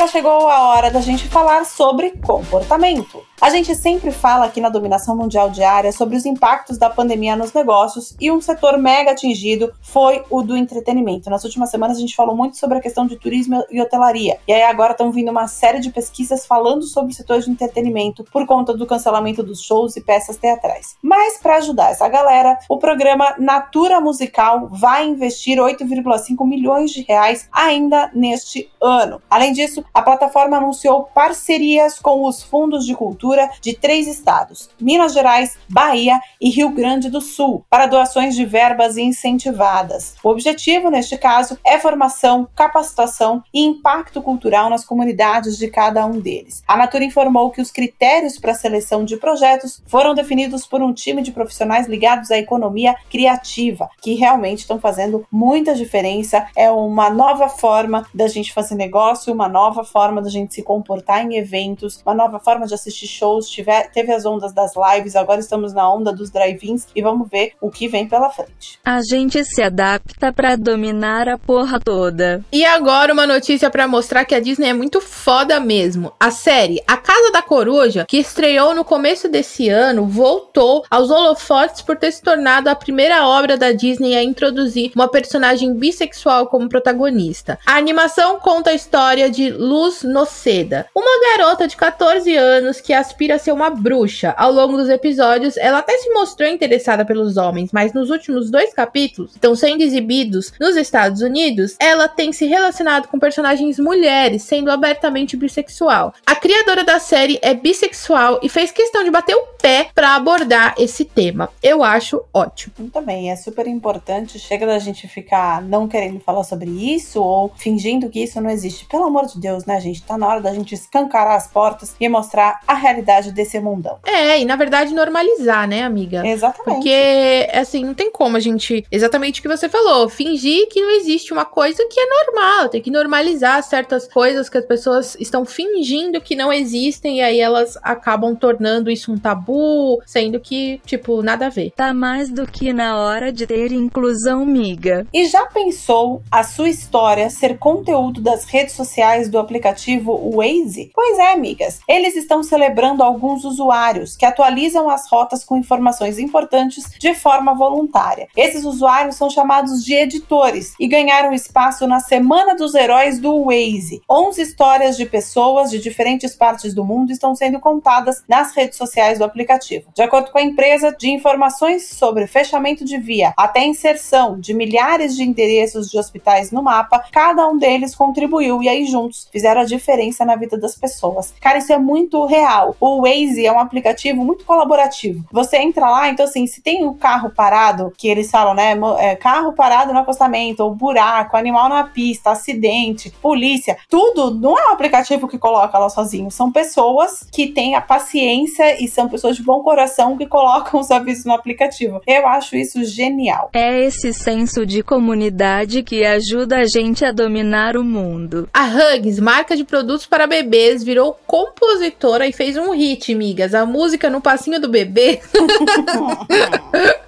agora 0.00 0.12
chegou 0.12 0.48
a 0.48 0.68
hora 0.68 0.90
da 0.90 1.02
gente 1.02 1.28
falar 1.28 1.66
sobre 1.66 2.12
comportamento. 2.24 3.22
A 3.38 3.48
gente 3.48 3.74
sempre 3.74 4.10
fala 4.10 4.44
aqui 4.44 4.60
na 4.60 4.68
Dominação 4.68 5.16
Mundial 5.16 5.48
Diária 5.48 5.92
sobre 5.92 6.14
os 6.14 6.26
impactos 6.26 6.76
da 6.76 6.90
pandemia 6.90 7.34
nos 7.34 7.54
negócios 7.54 8.14
e 8.20 8.30
um 8.30 8.38
setor 8.38 8.76
mega 8.76 9.12
atingido 9.12 9.72
foi 9.80 10.22
o 10.28 10.42
do 10.42 10.54
entretenimento. 10.54 11.30
Nas 11.30 11.42
últimas 11.44 11.70
semanas 11.70 11.96
a 11.96 12.00
gente 12.00 12.14
falou 12.14 12.36
muito 12.36 12.58
sobre 12.58 12.76
a 12.76 12.80
questão 12.82 13.06
de 13.06 13.16
turismo 13.16 13.64
e 13.70 13.80
hotelaria. 13.80 14.38
E 14.46 14.52
aí 14.52 14.62
agora 14.62 14.92
estão 14.92 15.10
vindo 15.10 15.30
uma 15.30 15.48
série 15.48 15.80
de 15.80 15.90
pesquisas 15.90 16.46
falando 16.46 16.82
sobre 16.82 17.12
o 17.12 17.14
setor 17.14 17.40
de 17.40 17.50
entretenimento 17.50 18.24
por 18.24 18.44
conta 18.46 18.74
do 18.74 18.86
cancelamento 18.86 19.42
dos 19.42 19.62
shows 19.62 19.96
e 19.96 20.02
peças 20.02 20.36
teatrais. 20.36 20.96
Mas 21.02 21.38
para 21.38 21.56
ajudar 21.56 21.92
essa 21.92 22.08
galera, 22.08 22.58
o 22.68 22.76
programa 22.76 23.34
Natura 23.38 24.02
Musical 24.02 24.68
vai 24.70 25.06
investir 25.06 25.58
8,5 25.58 26.46
milhões 26.46 26.90
de 26.90 27.02
reais 27.02 27.48
ainda 27.50 28.10
neste 28.14 28.70
ano. 28.82 29.20
Além 29.30 29.54
disso, 29.54 29.82
a 29.92 30.02
plataforma 30.02 30.56
anunciou 30.56 31.04
parcerias 31.14 31.98
com 31.98 32.24
os 32.24 32.42
fundos 32.42 32.84
de 32.84 32.94
cultura 32.94 33.50
de 33.60 33.74
três 33.74 34.06
estados, 34.06 34.70
Minas 34.80 35.12
Gerais, 35.12 35.58
Bahia 35.68 36.20
e 36.40 36.50
Rio 36.50 36.70
Grande 36.70 37.10
do 37.10 37.20
Sul, 37.20 37.64
para 37.68 37.86
doações 37.86 38.34
de 38.34 38.44
verbas 38.44 38.96
incentivadas. 38.96 40.14
O 40.22 40.28
objetivo, 40.28 40.90
neste 40.90 41.16
caso, 41.16 41.58
é 41.64 41.78
formação, 41.78 42.48
capacitação 42.54 43.42
e 43.52 43.64
impacto 43.64 44.22
cultural 44.22 44.70
nas 44.70 44.84
comunidades 44.84 45.56
de 45.56 45.68
cada 45.68 46.04
um 46.06 46.20
deles. 46.20 46.62
A 46.66 46.76
Natura 46.76 47.04
informou 47.04 47.50
que 47.50 47.60
os 47.60 47.70
critérios 47.70 48.38
para 48.38 48.52
a 48.52 48.54
seleção 48.54 49.04
de 49.04 49.16
projetos 49.16 49.82
foram 49.86 50.14
definidos 50.14 50.66
por 50.66 50.82
um 50.82 50.92
time 50.92 51.22
de 51.22 51.32
profissionais 51.32 51.86
ligados 51.86 52.30
à 52.30 52.38
economia 52.38 52.94
criativa, 53.10 53.88
que 54.00 54.14
realmente 54.14 54.60
estão 54.60 54.78
fazendo 54.78 55.26
muita 55.30 55.74
diferença. 55.74 56.46
É 56.56 56.70
uma 56.70 57.10
nova 57.10 57.48
forma 57.48 58.06
da 58.14 58.28
gente 58.28 58.52
fazer 58.52 58.74
negócio, 58.74 59.32
uma 59.32 59.48
nova 59.48 59.79
forma 59.84 60.22
da 60.22 60.28
gente 60.28 60.54
se 60.54 60.62
comportar 60.62 61.24
em 61.24 61.36
eventos, 61.36 62.00
uma 62.04 62.14
nova 62.14 62.38
forma 62.38 62.66
de 62.66 62.74
assistir 62.74 63.06
shows, 63.06 63.48
tiver, 63.48 63.90
teve 63.92 64.12
as 64.12 64.24
ondas 64.24 64.52
das 64.52 64.72
lives, 64.76 65.16
agora 65.16 65.40
estamos 65.40 65.72
na 65.72 65.92
onda 65.92 66.12
dos 66.12 66.30
drive-ins 66.30 66.86
e 66.94 67.02
vamos 67.02 67.28
ver 67.28 67.52
o 67.60 67.70
que 67.70 67.88
vem 67.88 68.08
pela 68.08 68.30
frente. 68.30 68.78
A 68.84 69.00
gente 69.02 69.44
se 69.44 69.62
adapta 69.62 70.32
para 70.32 70.56
dominar 70.56 71.28
a 71.28 71.38
porra 71.38 71.80
toda. 71.80 72.44
E 72.52 72.64
agora 72.64 73.12
uma 73.12 73.26
notícia 73.26 73.70
para 73.70 73.88
mostrar 73.88 74.24
que 74.24 74.34
a 74.34 74.40
Disney 74.40 74.68
é 74.68 74.74
muito 74.74 75.00
foda 75.00 75.60
mesmo. 75.60 76.12
A 76.18 76.30
série 76.30 76.82
A 76.86 76.96
Casa 76.96 77.32
da 77.32 77.42
Coruja, 77.42 78.04
que 78.08 78.18
estreou 78.18 78.74
no 78.74 78.84
começo 78.84 79.28
desse 79.28 79.68
ano, 79.68 80.06
voltou 80.06 80.84
aos 80.90 81.10
holofotes 81.10 81.82
por 81.82 81.96
ter 81.96 82.12
se 82.12 82.22
tornado 82.22 82.68
a 82.68 82.74
primeira 82.74 83.26
obra 83.26 83.56
da 83.56 83.72
Disney 83.72 84.16
a 84.16 84.22
introduzir 84.22 84.92
uma 84.94 85.08
personagem 85.08 85.74
bissexual 85.74 86.46
como 86.46 86.68
protagonista. 86.68 87.58
A 87.66 87.76
animação 87.76 88.38
conta 88.38 88.70
a 88.70 88.74
história 88.74 89.30
de 89.30 89.50
Luz 89.70 90.02
Noceda, 90.02 90.88
uma 90.92 91.36
garota 91.36 91.68
de 91.68 91.76
14 91.76 92.34
anos 92.34 92.80
que 92.80 92.92
aspira 92.92 93.36
a 93.36 93.38
ser 93.38 93.52
uma 93.52 93.70
bruxa. 93.70 94.34
Ao 94.36 94.50
longo 94.50 94.76
dos 94.76 94.88
episódios, 94.88 95.56
ela 95.56 95.78
até 95.78 95.96
se 95.98 96.10
mostrou 96.12 96.48
interessada 96.48 97.04
pelos 97.04 97.36
homens, 97.36 97.70
mas 97.72 97.92
nos 97.92 98.10
últimos 98.10 98.50
dois 98.50 98.74
capítulos, 98.74 99.30
que 99.30 99.36
estão 99.36 99.54
sendo 99.54 99.82
exibidos 99.82 100.52
nos 100.58 100.74
Estados 100.74 101.22
Unidos, 101.22 101.76
ela 101.78 102.08
tem 102.08 102.32
se 102.32 102.46
relacionado 102.46 103.06
com 103.06 103.20
personagens 103.20 103.78
mulheres, 103.78 104.42
sendo 104.42 104.72
abertamente 104.72 105.36
bissexual. 105.36 106.14
A 106.26 106.34
criadora 106.34 106.82
da 106.82 106.98
série 106.98 107.38
é 107.40 107.54
bissexual 107.54 108.40
e 108.42 108.48
fez 108.48 108.72
questão 108.72 109.04
de 109.04 109.10
bater 109.12 109.36
o 109.36 109.50
pé 109.60 109.90
para 109.94 110.16
abordar 110.16 110.74
esse 110.78 111.04
tema. 111.04 111.48
Eu 111.62 111.84
acho 111.84 112.22
ótimo. 112.34 112.90
Também 112.92 113.30
é 113.30 113.36
super 113.36 113.66
importante. 113.68 114.38
Chega 114.38 114.66
da 114.66 114.80
gente 114.80 115.06
ficar 115.06 115.62
não 115.62 115.86
querendo 115.86 116.18
falar 116.18 116.42
sobre 116.42 116.70
isso 116.70 117.22
ou 117.22 117.52
fingindo 117.56 118.08
que 118.08 118.20
isso 118.24 118.40
não 118.40 118.50
existe. 118.50 118.86
Pelo 118.86 119.04
amor 119.04 119.26
de 119.26 119.38
Deus, 119.38 119.59
né, 119.66 119.80
gente? 119.80 120.02
Tá 120.02 120.16
na 120.16 120.26
hora 120.26 120.40
da 120.40 120.52
gente 120.52 120.74
escancarar 120.74 121.36
as 121.36 121.46
portas 121.46 121.94
e 122.00 122.08
mostrar 122.08 122.60
a 122.66 122.74
realidade 122.74 123.32
desse 123.32 123.58
mundão. 123.60 123.98
É, 124.04 124.40
e 124.40 124.44
na 124.44 124.56
verdade 124.56 124.94
normalizar, 124.94 125.68
né, 125.68 125.82
amiga? 125.82 126.26
Exatamente. 126.26 126.76
Porque, 126.76 127.48
assim, 127.52 127.84
não 127.84 127.94
tem 127.94 128.10
como 128.10 128.36
a 128.36 128.40
gente. 128.40 128.84
Exatamente 128.90 129.40
o 129.40 129.42
que 129.42 129.48
você 129.48 129.68
falou. 129.68 130.08
Fingir 130.08 130.68
que 130.68 130.80
não 130.80 130.90
existe 130.90 131.32
uma 131.32 131.44
coisa 131.44 131.86
que 131.90 132.00
é 132.00 132.06
normal. 132.06 132.68
Tem 132.68 132.82
que 132.82 132.90
normalizar 132.90 133.62
certas 133.62 134.06
coisas 134.08 134.48
que 134.48 134.58
as 134.58 134.64
pessoas 134.64 135.16
estão 135.18 135.44
fingindo 135.44 136.20
que 136.20 136.36
não 136.36 136.52
existem 136.52 137.18
e 137.18 137.20
aí 137.20 137.40
elas 137.40 137.78
acabam 137.82 138.34
tornando 138.34 138.90
isso 138.90 139.12
um 139.12 139.18
tabu, 139.18 140.00
sendo 140.06 140.40
que, 140.40 140.80
tipo, 140.84 141.22
nada 141.22 141.46
a 141.46 141.50
ver. 141.50 141.72
Tá 141.76 141.92
mais 141.92 142.30
do 142.30 142.46
que 142.46 142.72
na 142.72 142.98
hora 142.98 143.32
de 143.32 143.46
ter 143.46 143.72
inclusão, 143.72 144.44
miga. 144.44 145.06
E 145.12 145.26
já 145.26 145.46
pensou 145.46 146.22
a 146.30 146.42
sua 146.42 146.68
história 146.68 147.28
ser 147.30 147.58
conteúdo 147.58 148.20
das 148.20 148.44
redes 148.44 148.74
sociais 148.74 149.28
do 149.28 149.38
aplicativo 149.50 150.30
Waze? 150.36 150.92
Pois 150.94 151.18
é, 151.18 151.32
amigas. 151.32 151.80
Eles 151.88 152.14
estão 152.14 152.42
celebrando 152.42 153.02
alguns 153.02 153.44
usuários 153.44 154.16
que 154.16 154.24
atualizam 154.24 154.88
as 154.88 155.10
rotas 155.10 155.44
com 155.44 155.56
informações 155.56 156.18
importantes 156.20 156.84
de 156.98 157.12
forma 157.14 157.52
voluntária. 157.52 158.28
Esses 158.36 158.64
usuários 158.64 159.16
são 159.16 159.28
chamados 159.28 159.84
de 159.84 159.94
editores 159.94 160.74
e 160.78 160.86
ganharam 160.86 161.32
espaço 161.32 161.86
na 161.88 161.98
Semana 161.98 162.54
dos 162.54 162.76
Heróis 162.76 163.18
do 163.18 163.46
Waze. 163.46 164.00
11 164.08 164.40
histórias 164.40 164.96
de 164.96 165.04
pessoas 165.04 165.70
de 165.70 165.80
diferentes 165.80 166.36
partes 166.36 166.72
do 166.72 166.84
mundo 166.84 167.10
estão 167.10 167.34
sendo 167.34 167.58
contadas 167.58 168.22
nas 168.28 168.54
redes 168.54 168.78
sociais 168.78 169.18
do 169.18 169.24
aplicativo. 169.24 169.90
De 169.94 170.02
acordo 170.02 170.30
com 170.30 170.38
a 170.38 170.42
empresa, 170.42 170.94
de 170.96 171.10
informações 171.10 171.88
sobre 171.88 172.28
fechamento 172.28 172.84
de 172.84 172.98
via 172.98 173.34
até 173.36 173.64
inserção 173.64 174.38
de 174.38 174.54
milhares 174.54 175.16
de 175.16 175.24
endereços 175.24 175.90
de 175.90 175.98
hospitais 175.98 176.52
no 176.52 176.62
mapa, 176.62 177.04
cada 177.10 177.48
um 177.48 177.58
deles 177.58 177.96
contribuiu 177.96 178.62
e 178.62 178.68
aí 178.68 178.86
juntos 178.86 179.28
fizeram 179.40 179.62
a 179.62 179.64
diferença 179.64 180.24
na 180.24 180.36
vida 180.36 180.58
das 180.58 180.76
pessoas. 180.76 181.32
Cara, 181.40 181.58
isso 181.58 181.72
é 181.72 181.78
muito 181.78 182.26
real. 182.26 182.76
O 182.78 183.02
Waze 183.02 183.46
é 183.46 183.50
um 183.50 183.58
aplicativo 183.58 184.22
muito 184.22 184.44
colaborativo. 184.44 185.24
Você 185.32 185.56
entra 185.56 185.88
lá, 185.88 186.10
então 186.10 186.26
assim, 186.26 186.46
se 186.46 186.60
tem 186.60 186.84
o 186.84 186.90
um 186.90 186.94
carro 186.94 187.30
parado, 187.30 187.90
que 187.96 188.06
eles 188.06 188.30
falam, 188.30 188.54
né, 188.54 188.78
é, 188.98 189.16
carro 189.16 189.52
parado 189.52 189.92
no 189.92 190.00
acostamento, 190.00 190.62
ou 190.62 190.74
buraco, 190.74 191.36
animal 191.36 191.70
na 191.70 191.84
pista, 191.84 192.30
acidente, 192.30 193.10
polícia, 193.22 193.78
tudo 193.88 194.34
não 194.34 194.58
é 194.58 194.68
um 194.68 194.72
aplicativo 194.74 195.26
que 195.26 195.38
coloca 195.38 195.78
lá 195.78 195.88
sozinho, 195.88 196.30
são 196.30 196.52
pessoas 196.52 197.26
que 197.32 197.46
têm 197.46 197.74
a 197.74 197.80
paciência 197.80 198.82
e 198.82 198.88
são 198.88 199.08
pessoas 199.08 199.36
de 199.36 199.42
bom 199.42 199.62
coração 199.62 200.18
que 200.18 200.26
colocam 200.26 200.80
os 200.80 200.90
avisos 200.90 201.24
no 201.24 201.32
aplicativo. 201.32 202.02
Eu 202.06 202.26
acho 202.26 202.56
isso 202.56 202.84
genial. 202.84 203.50
É 203.54 203.84
esse 203.84 204.12
senso 204.12 204.66
de 204.66 204.82
comunidade 204.82 205.82
que 205.82 206.04
ajuda 206.04 206.58
a 206.58 206.64
gente 206.64 207.04
a 207.04 207.12
dominar 207.12 207.76
o 207.76 207.84
mundo. 207.84 208.48
A 208.52 208.66
Hugs, 208.66 209.18
marca 209.30 209.56
de 209.56 209.62
produtos 209.62 210.06
para 210.06 210.26
bebês, 210.26 210.82
virou 210.82 211.16
compositora 211.24 212.26
e 212.26 212.32
fez 212.32 212.56
um 212.56 212.72
hit, 212.72 213.14
migas. 213.14 213.54
A 213.54 213.64
música 213.64 214.10
no 214.10 214.20
passinho 214.20 214.60
do 214.60 214.68
bebê. 214.68 215.20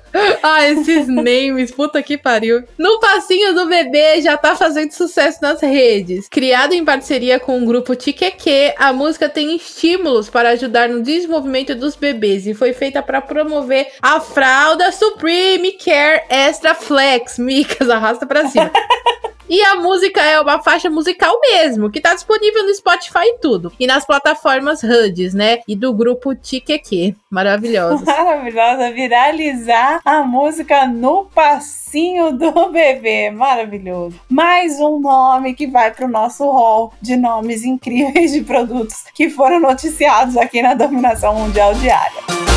Ah, 0.42 0.68
esses 0.68 1.08
names, 1.08 1.70
puta 1.70 2.02
que 2.02 2.18
pariu. 2.18 2.62
No 2.76 3.00
passinho 3.00 3.54
do 3.54 3.66
bebê 3.66 4.20
já 4.20 4.36
tá 4.36 4.54
fazendo 4.54 4.92
sucesso 4.92 5.38
nas 5.40 5.62
redes. 5.62 6.28
Criada 6.28 6.74
em 6.74 6.84
parceria 6.84 7.40
com 7.40 7.62
o 7.62 7.64
grupo 7.64 7.96
Tiqueque, 7.96 8.74
a 8.76 8.92
música 8.92 9.26
tem 9.26 9.56
estímulos 9.56 10.28
para 10.28 10.50
ajudar 10.50 10.90
no 10.90 11.02
desenvolvimento 11.02 11.74
dos 11.74 11.96
bebês 11.96 12.46
e 12.46 12.52
foi 12.52 12.74
feita 12.74 13.02
para 13.02 13.22
promover 13.22 13.90
a 14.02 14.20
fralda 14.20 14.92
Supreme 14.92 15.72
Care 15.72 16.24
Extra 16.28 16.74
Flex. 16.74 17.38
Micas, 17.38 17.88
arrasta 17.88 18.26
pra 18.26 18.46
cima. 18.48 18.70
E 19.48 19.62
a 19.62 19.76
música 19.76 20.20
é 20.22 20.40
uma 20.40 20.62
faixa 20.62 20.88
musical 20.88 21.38
mesmo, 21.40 21.90
que 21.90 22.00
tá 22.00 22.14
disponível 22.14 22.64
no 22.64 22.74
Spotify 22.74 23.24
e 23.24 23.38
tudo. 23.38 23.72
E 23.78 23.86
nas 23.86 24.04
plataformas 24.04 24.82
HUDs, 24.82 25.34
né? 25.34 25.60
E 25.66 25.76
do 25.76 25.92
grupo 25.92 26.34
Tiqueque. 26.34 27.16
Maravilhosa. 27.30 28.04
Maravilhosa. 28.06 28.90
Viralizar 28.92 30.00
a 30.04 30.22
música 30.22 30.86
no 30.86 31.26
passinho 31.26 32.32
do 32.32 32.70
bebê. 32.70 33.30
Maravilhoso. 33.30 34.18
Mais 34.28 34.80
um 34.80 35.00
nome 35.00 35.54
que 35.54 35.66
vai 35.66 35.90
pro 35.90 36.08
nosso 36.08 36.44
hall 36.44 36.92
de 37.00 37.16
nomes 37.16 37.64
incríveis 37.64 38.32
de 38.32 38.42
produtos 38.42 39.04
que 39.14 39.28
foram 39.28 39.60
noticiados 39.60 40.36
aqui 40.36 40.62
na 40.62 40.74
Dominação 40.74 41.34
Mundial 41.34 41.74
Diária. 41.74 42.51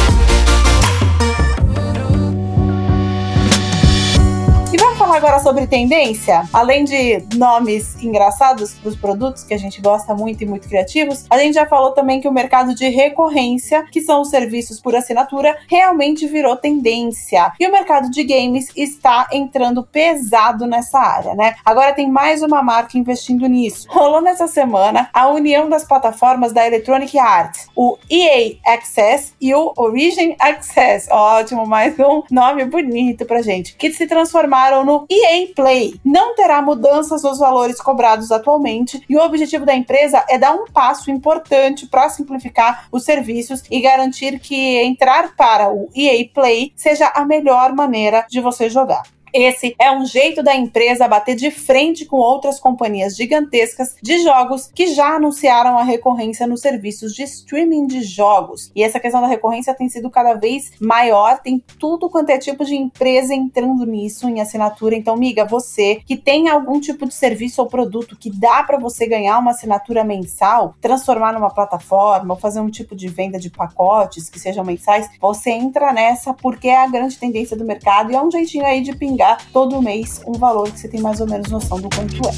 Falar 5.05 5.17
agora 5.17 5.39
sobre 5.39 5.67
tendência? 5.67 6.49
Além 6.51 6.83
de 6.83 7.23
nomes 7.35 7.95
engraçados 8.03 8.73
para 8.73 8.89
os 8.89 8.95
produtos 8.95 9.43
que 9.43 9.53
a 9.53 9.57
gente 9.57 9.79
gosta 9.79 10.15
muito 10.15 10.41
e 10.41 10.47
muito 10.47 10.67
criativos, 10.67 11.25
a 11.29 11.37
gente 11.37 11.53
já 11.53 11.65
falou 11.67 11.91
também 11.91 12.19
que 12.19 12.27
o 12.27 12.31
mercado 12.31 12.73
de 12.73 12.89
recorrência, 12.89 13.85
que 13.91 14.01
são 14.01 14.21
os 14.21 14.29
serviços 14.29 14.79
por 14.79 14.95
assinatura, 14.95 15.55
realmente 15.69 16.25
virou 16.25 16.55
tendência. 16.55 17.51
E 17.59 17.67
o 17.67 17.71
mercado 17.71 18.09
de 18.09 18.23
games 18.23 18.71
está 18.75 19.27
entrando 19.31 19.83
pesado 19.83 20.65
nessa 20.65 20.97
área, 20.97 21.35
né? 21.35 21.55
Agora 21.63 21.93
tem 21.93 22.09
mais 22.09 22.41
uma 22.41 22.63
marca 22.63 22.97
investindo 22.97 23.45
nisso. 23.45 23.87
Rolou 23.87 24.21
nessa 24.21 24.47
semana 24.47 25.07
a 25.13 25.27
união 25.27 25.69
das 25.69 25.83
plataformas 25.83 26.51
da 26.51 26.65
Electronic 26.65 27.19
Arts, 27.19 27.67
o 27.75 27.95
EA 28.09 28.55
Access 28.73 29.33
e 29.39 29.53
o 29.53 29.71
Origin 29.77 30.35
Access. 30.39 31.07
Ótimo, 31.11 31.67
mais 31.67 31.93
um 31.99 32.23
nome 32.31 32.65
bonito 32.65 33.23
pra 33.25 33.43
gente, 33.43 33.75
que 33.75 33.91
se 33.91 34.07
transformaram 34.07 34.83
no 34.83 34.94
EA 35.09 35.47
Play. 35.55 35.99
Não 36.03 36.35
terá 36.35 36.61
mudanças 36.61 37.23
nos 37.23 37.39
valores 37.39 37.81
cobrados 37.81 38.31
atualmente 38.31 39.03
e 39.09 39.17
o 39.17 39.21
objetivo 39.21 39.65
da 39.65 39.75
empresa 39.75 40.23
é 40.29 40.37
dar 40.37 40.53
um 40.53 40.65
passo 40.65 41.11
importante 41.11 41.87
para 41.87 42.09
simplificar 42.09 42.87
os 42.91 43.03
serviços 43.03 43.63
e 43.69 43.81
garantir 43.81 44.39
que 44.39 44.77
entrar 44.81 45.35
para 45.35 45.69
o 45.69 45.89
EA 45.95 46.27
Play 46.33 46.71
seja 46.75 47.11
a 47.13 47.25
melhor 47.25 47.73
maneira 47.73 48.25
de 48.29 48.39
você 48.39 48.69
jogar. 48.69 49.14
Esse 49.37 49.75
é 49.77 49.91
um 49.91 50.05
jeito 50.05 50.41
da 50.41 50.55
empresa 50.55 51.09
bater 51.09 51.35
de 51.35 51.51
frente 51.51 52.05
com 52.05 52.15
outras 52.15 52.57
companhias 52.57 53.17
gigantescas 53.17 53.97
de 54.01 54.19
jogos 54.19 54.71
que 54.73 54.87
já 54.87 55.17
anunciaram 55.17 55.77
a 55.77 55.83
recorrência 55.83 56.47
nos 56.47 56.61
serviços 56.61 57.13
de 57.13 57.23
streaming 57.23 57.85
de 57.85 58.01
jogos. 58.01 58.71
E 58.73 58.81
essa 58.81 58.97
questão 58.97 59.19
da 59.19 59.27
recorrência 59.27 59.73
tem 59.73 59.89
sido 59.89 60.09
cada 60.09 60.35
vez 60.35 60.71
maior, 60.79 61.41
tem 61.41 61.61
tudo 61.77 62.09
quanto 62.09 62.29
é 62.29 62.37
tipo 62.37 62.63
de 62.63 62.75
empresa 62.75 63.35
entrando 63.35 63.85
nisso 63.85 64.29
em 64.29 64.39
assinatura. 64.39 64.95
Então, 64.95 65.17
miga, 65.17 65.43
você 65.43 65.99
que 66.05 66.15
tem 66.15 66.47
algum 66.47 66.79
tipo 66.79 67.05
de 67.05 67.13
serviço 67.13 67.61
ou 67.61 67.67
produto 67.67 68.15
que 68.15 68.31
dá 68.31 68.63
para 68.63 68.77
você 68.77 69.05
ganhar 69.05 69.37
uma 69.39 69.51
assinatura 69.51 70.05
mensal, 70.05 70.75
transformar 70.79 71.33
numa 71.33 71.53
plataforma 71.53 72.35
ou 72.35 72.39
fazer 72.39 72.61
um 72.61 72.69
tipo 72.69 72.95
de 72.95 73.09
venda 73.09 73.37
de 73.37 73.49
pacotes 73.49 74.29
que 74.29 74.39
sejam 74.39 74.63
mensais, 74.63 75.09
você 75.19 75.49
entra 75.49 75.91
nessa 75.91 76.33
porque 76.33 76.69
é 76.69 76.81
a 76.81 76.87
grande 76.87 77.17
tendência 77.17 77.57
do 77.57 77.65
mercado 77.65 78.13
e 78.13 78.15
é 78.15 78.21
um 78.23 78.31
jeitinho 78.31 78.65
aí 78.65 78.79
de 78.79 78.95
pingar 78.95 79.24
todo 79.51 79.81
mês 79.81 80.21
um 80.27 80.33
valor 80.33 80.71
que 80.71 80.79
você 80.79 80.87
tem 80.87 81.01
mais 81.01 81.19
ou 81.19 81.27
menos 81.27 81.49
noção 81.49 81.79
do 81.79 81.89
quanto 81.89 82.15
é. 82.27 82.31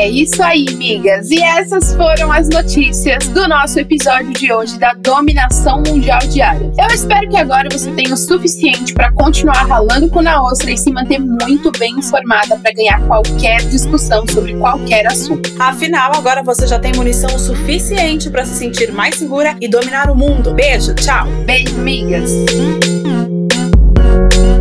É 0.00 0.08
isso 0.08 0.42
aí, 0.42 0.64
migas. 0.76 1.30
E 1.30 1.42
essas 1.42 1.92
foram 1.92 2.32
as 2.32 2.48
notícias 2.48 3.28
do 3.28 3.46
nosso 3.46 3.78
episódio 3.78 4.32
de 4.32 4.50
hoje 4.50 4.78
da 4.78 4.94
dominação 4.94 5.82
mundial 5.86 6.20
diária. 6.20 6.72
Eu 6.78 6.86
espero 6.86 7.28
que 7.28 7.36
agora 7.36 7.68
você 7.70 7.90
tenha 7.90 8.14
o 8.14 8.16
suficiente 8.16 8.94
para 8.94 9.12
continuar 9.12 9.66
ralando 9.66 10.08
com 10.08 10.26
a 10.26 10.42
ostra 10.42 10.70
e 10.70 10.78
se 10.78 10.90
manter 10.90 11.18
muito 11.18 11.70
bem 11.72 11.98
informada 11.98 12.56
para 12.56 12.72
ganhar 12.72 12.98
qualquer 13.06 13.58
discussão 13.68 14.24
sobre 14.26 14.54
qualquer 14.54 15.06
assunto. 15.06 15.52
Afinal, 15.58 16.12
agora 16.14 16.42
você 16.42 16.66
já 16.66 16.78
tem 16.78 16.94
munição 16.94 17.36
o 17.36 17.38
suficiente 17.38 18.30
para 18.30 18.46
se 18.46 18.54
sentir 18.54 18.94
mais 18.94 19.16
segura 19.16 19.54
e 19.60 19.68
dominar 19.68 20.08
o 20.08 20.16
mundo. 20.16 20.54
Beijo, 20.54 20.94
tchau. 20.94 21.26
Beijo, 21.44 21.76
migas. 21.76 22.30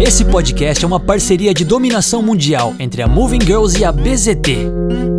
Esse 0.02 0.25
podcast 0.25 0.84
é 0.84 0.88
uma 0.88 0.99
parceria 0.99 1.54
de 1.54 1.63
dominação 1.63 2.21
mundial 2.21 2.75
entre 2.78 3.02
a 3.02 3.08
Moving 3.08 3.41
Girls 3.41 3.80
e 3.80 3.86
a 3.86 3.91
BZT. 3.93 5.18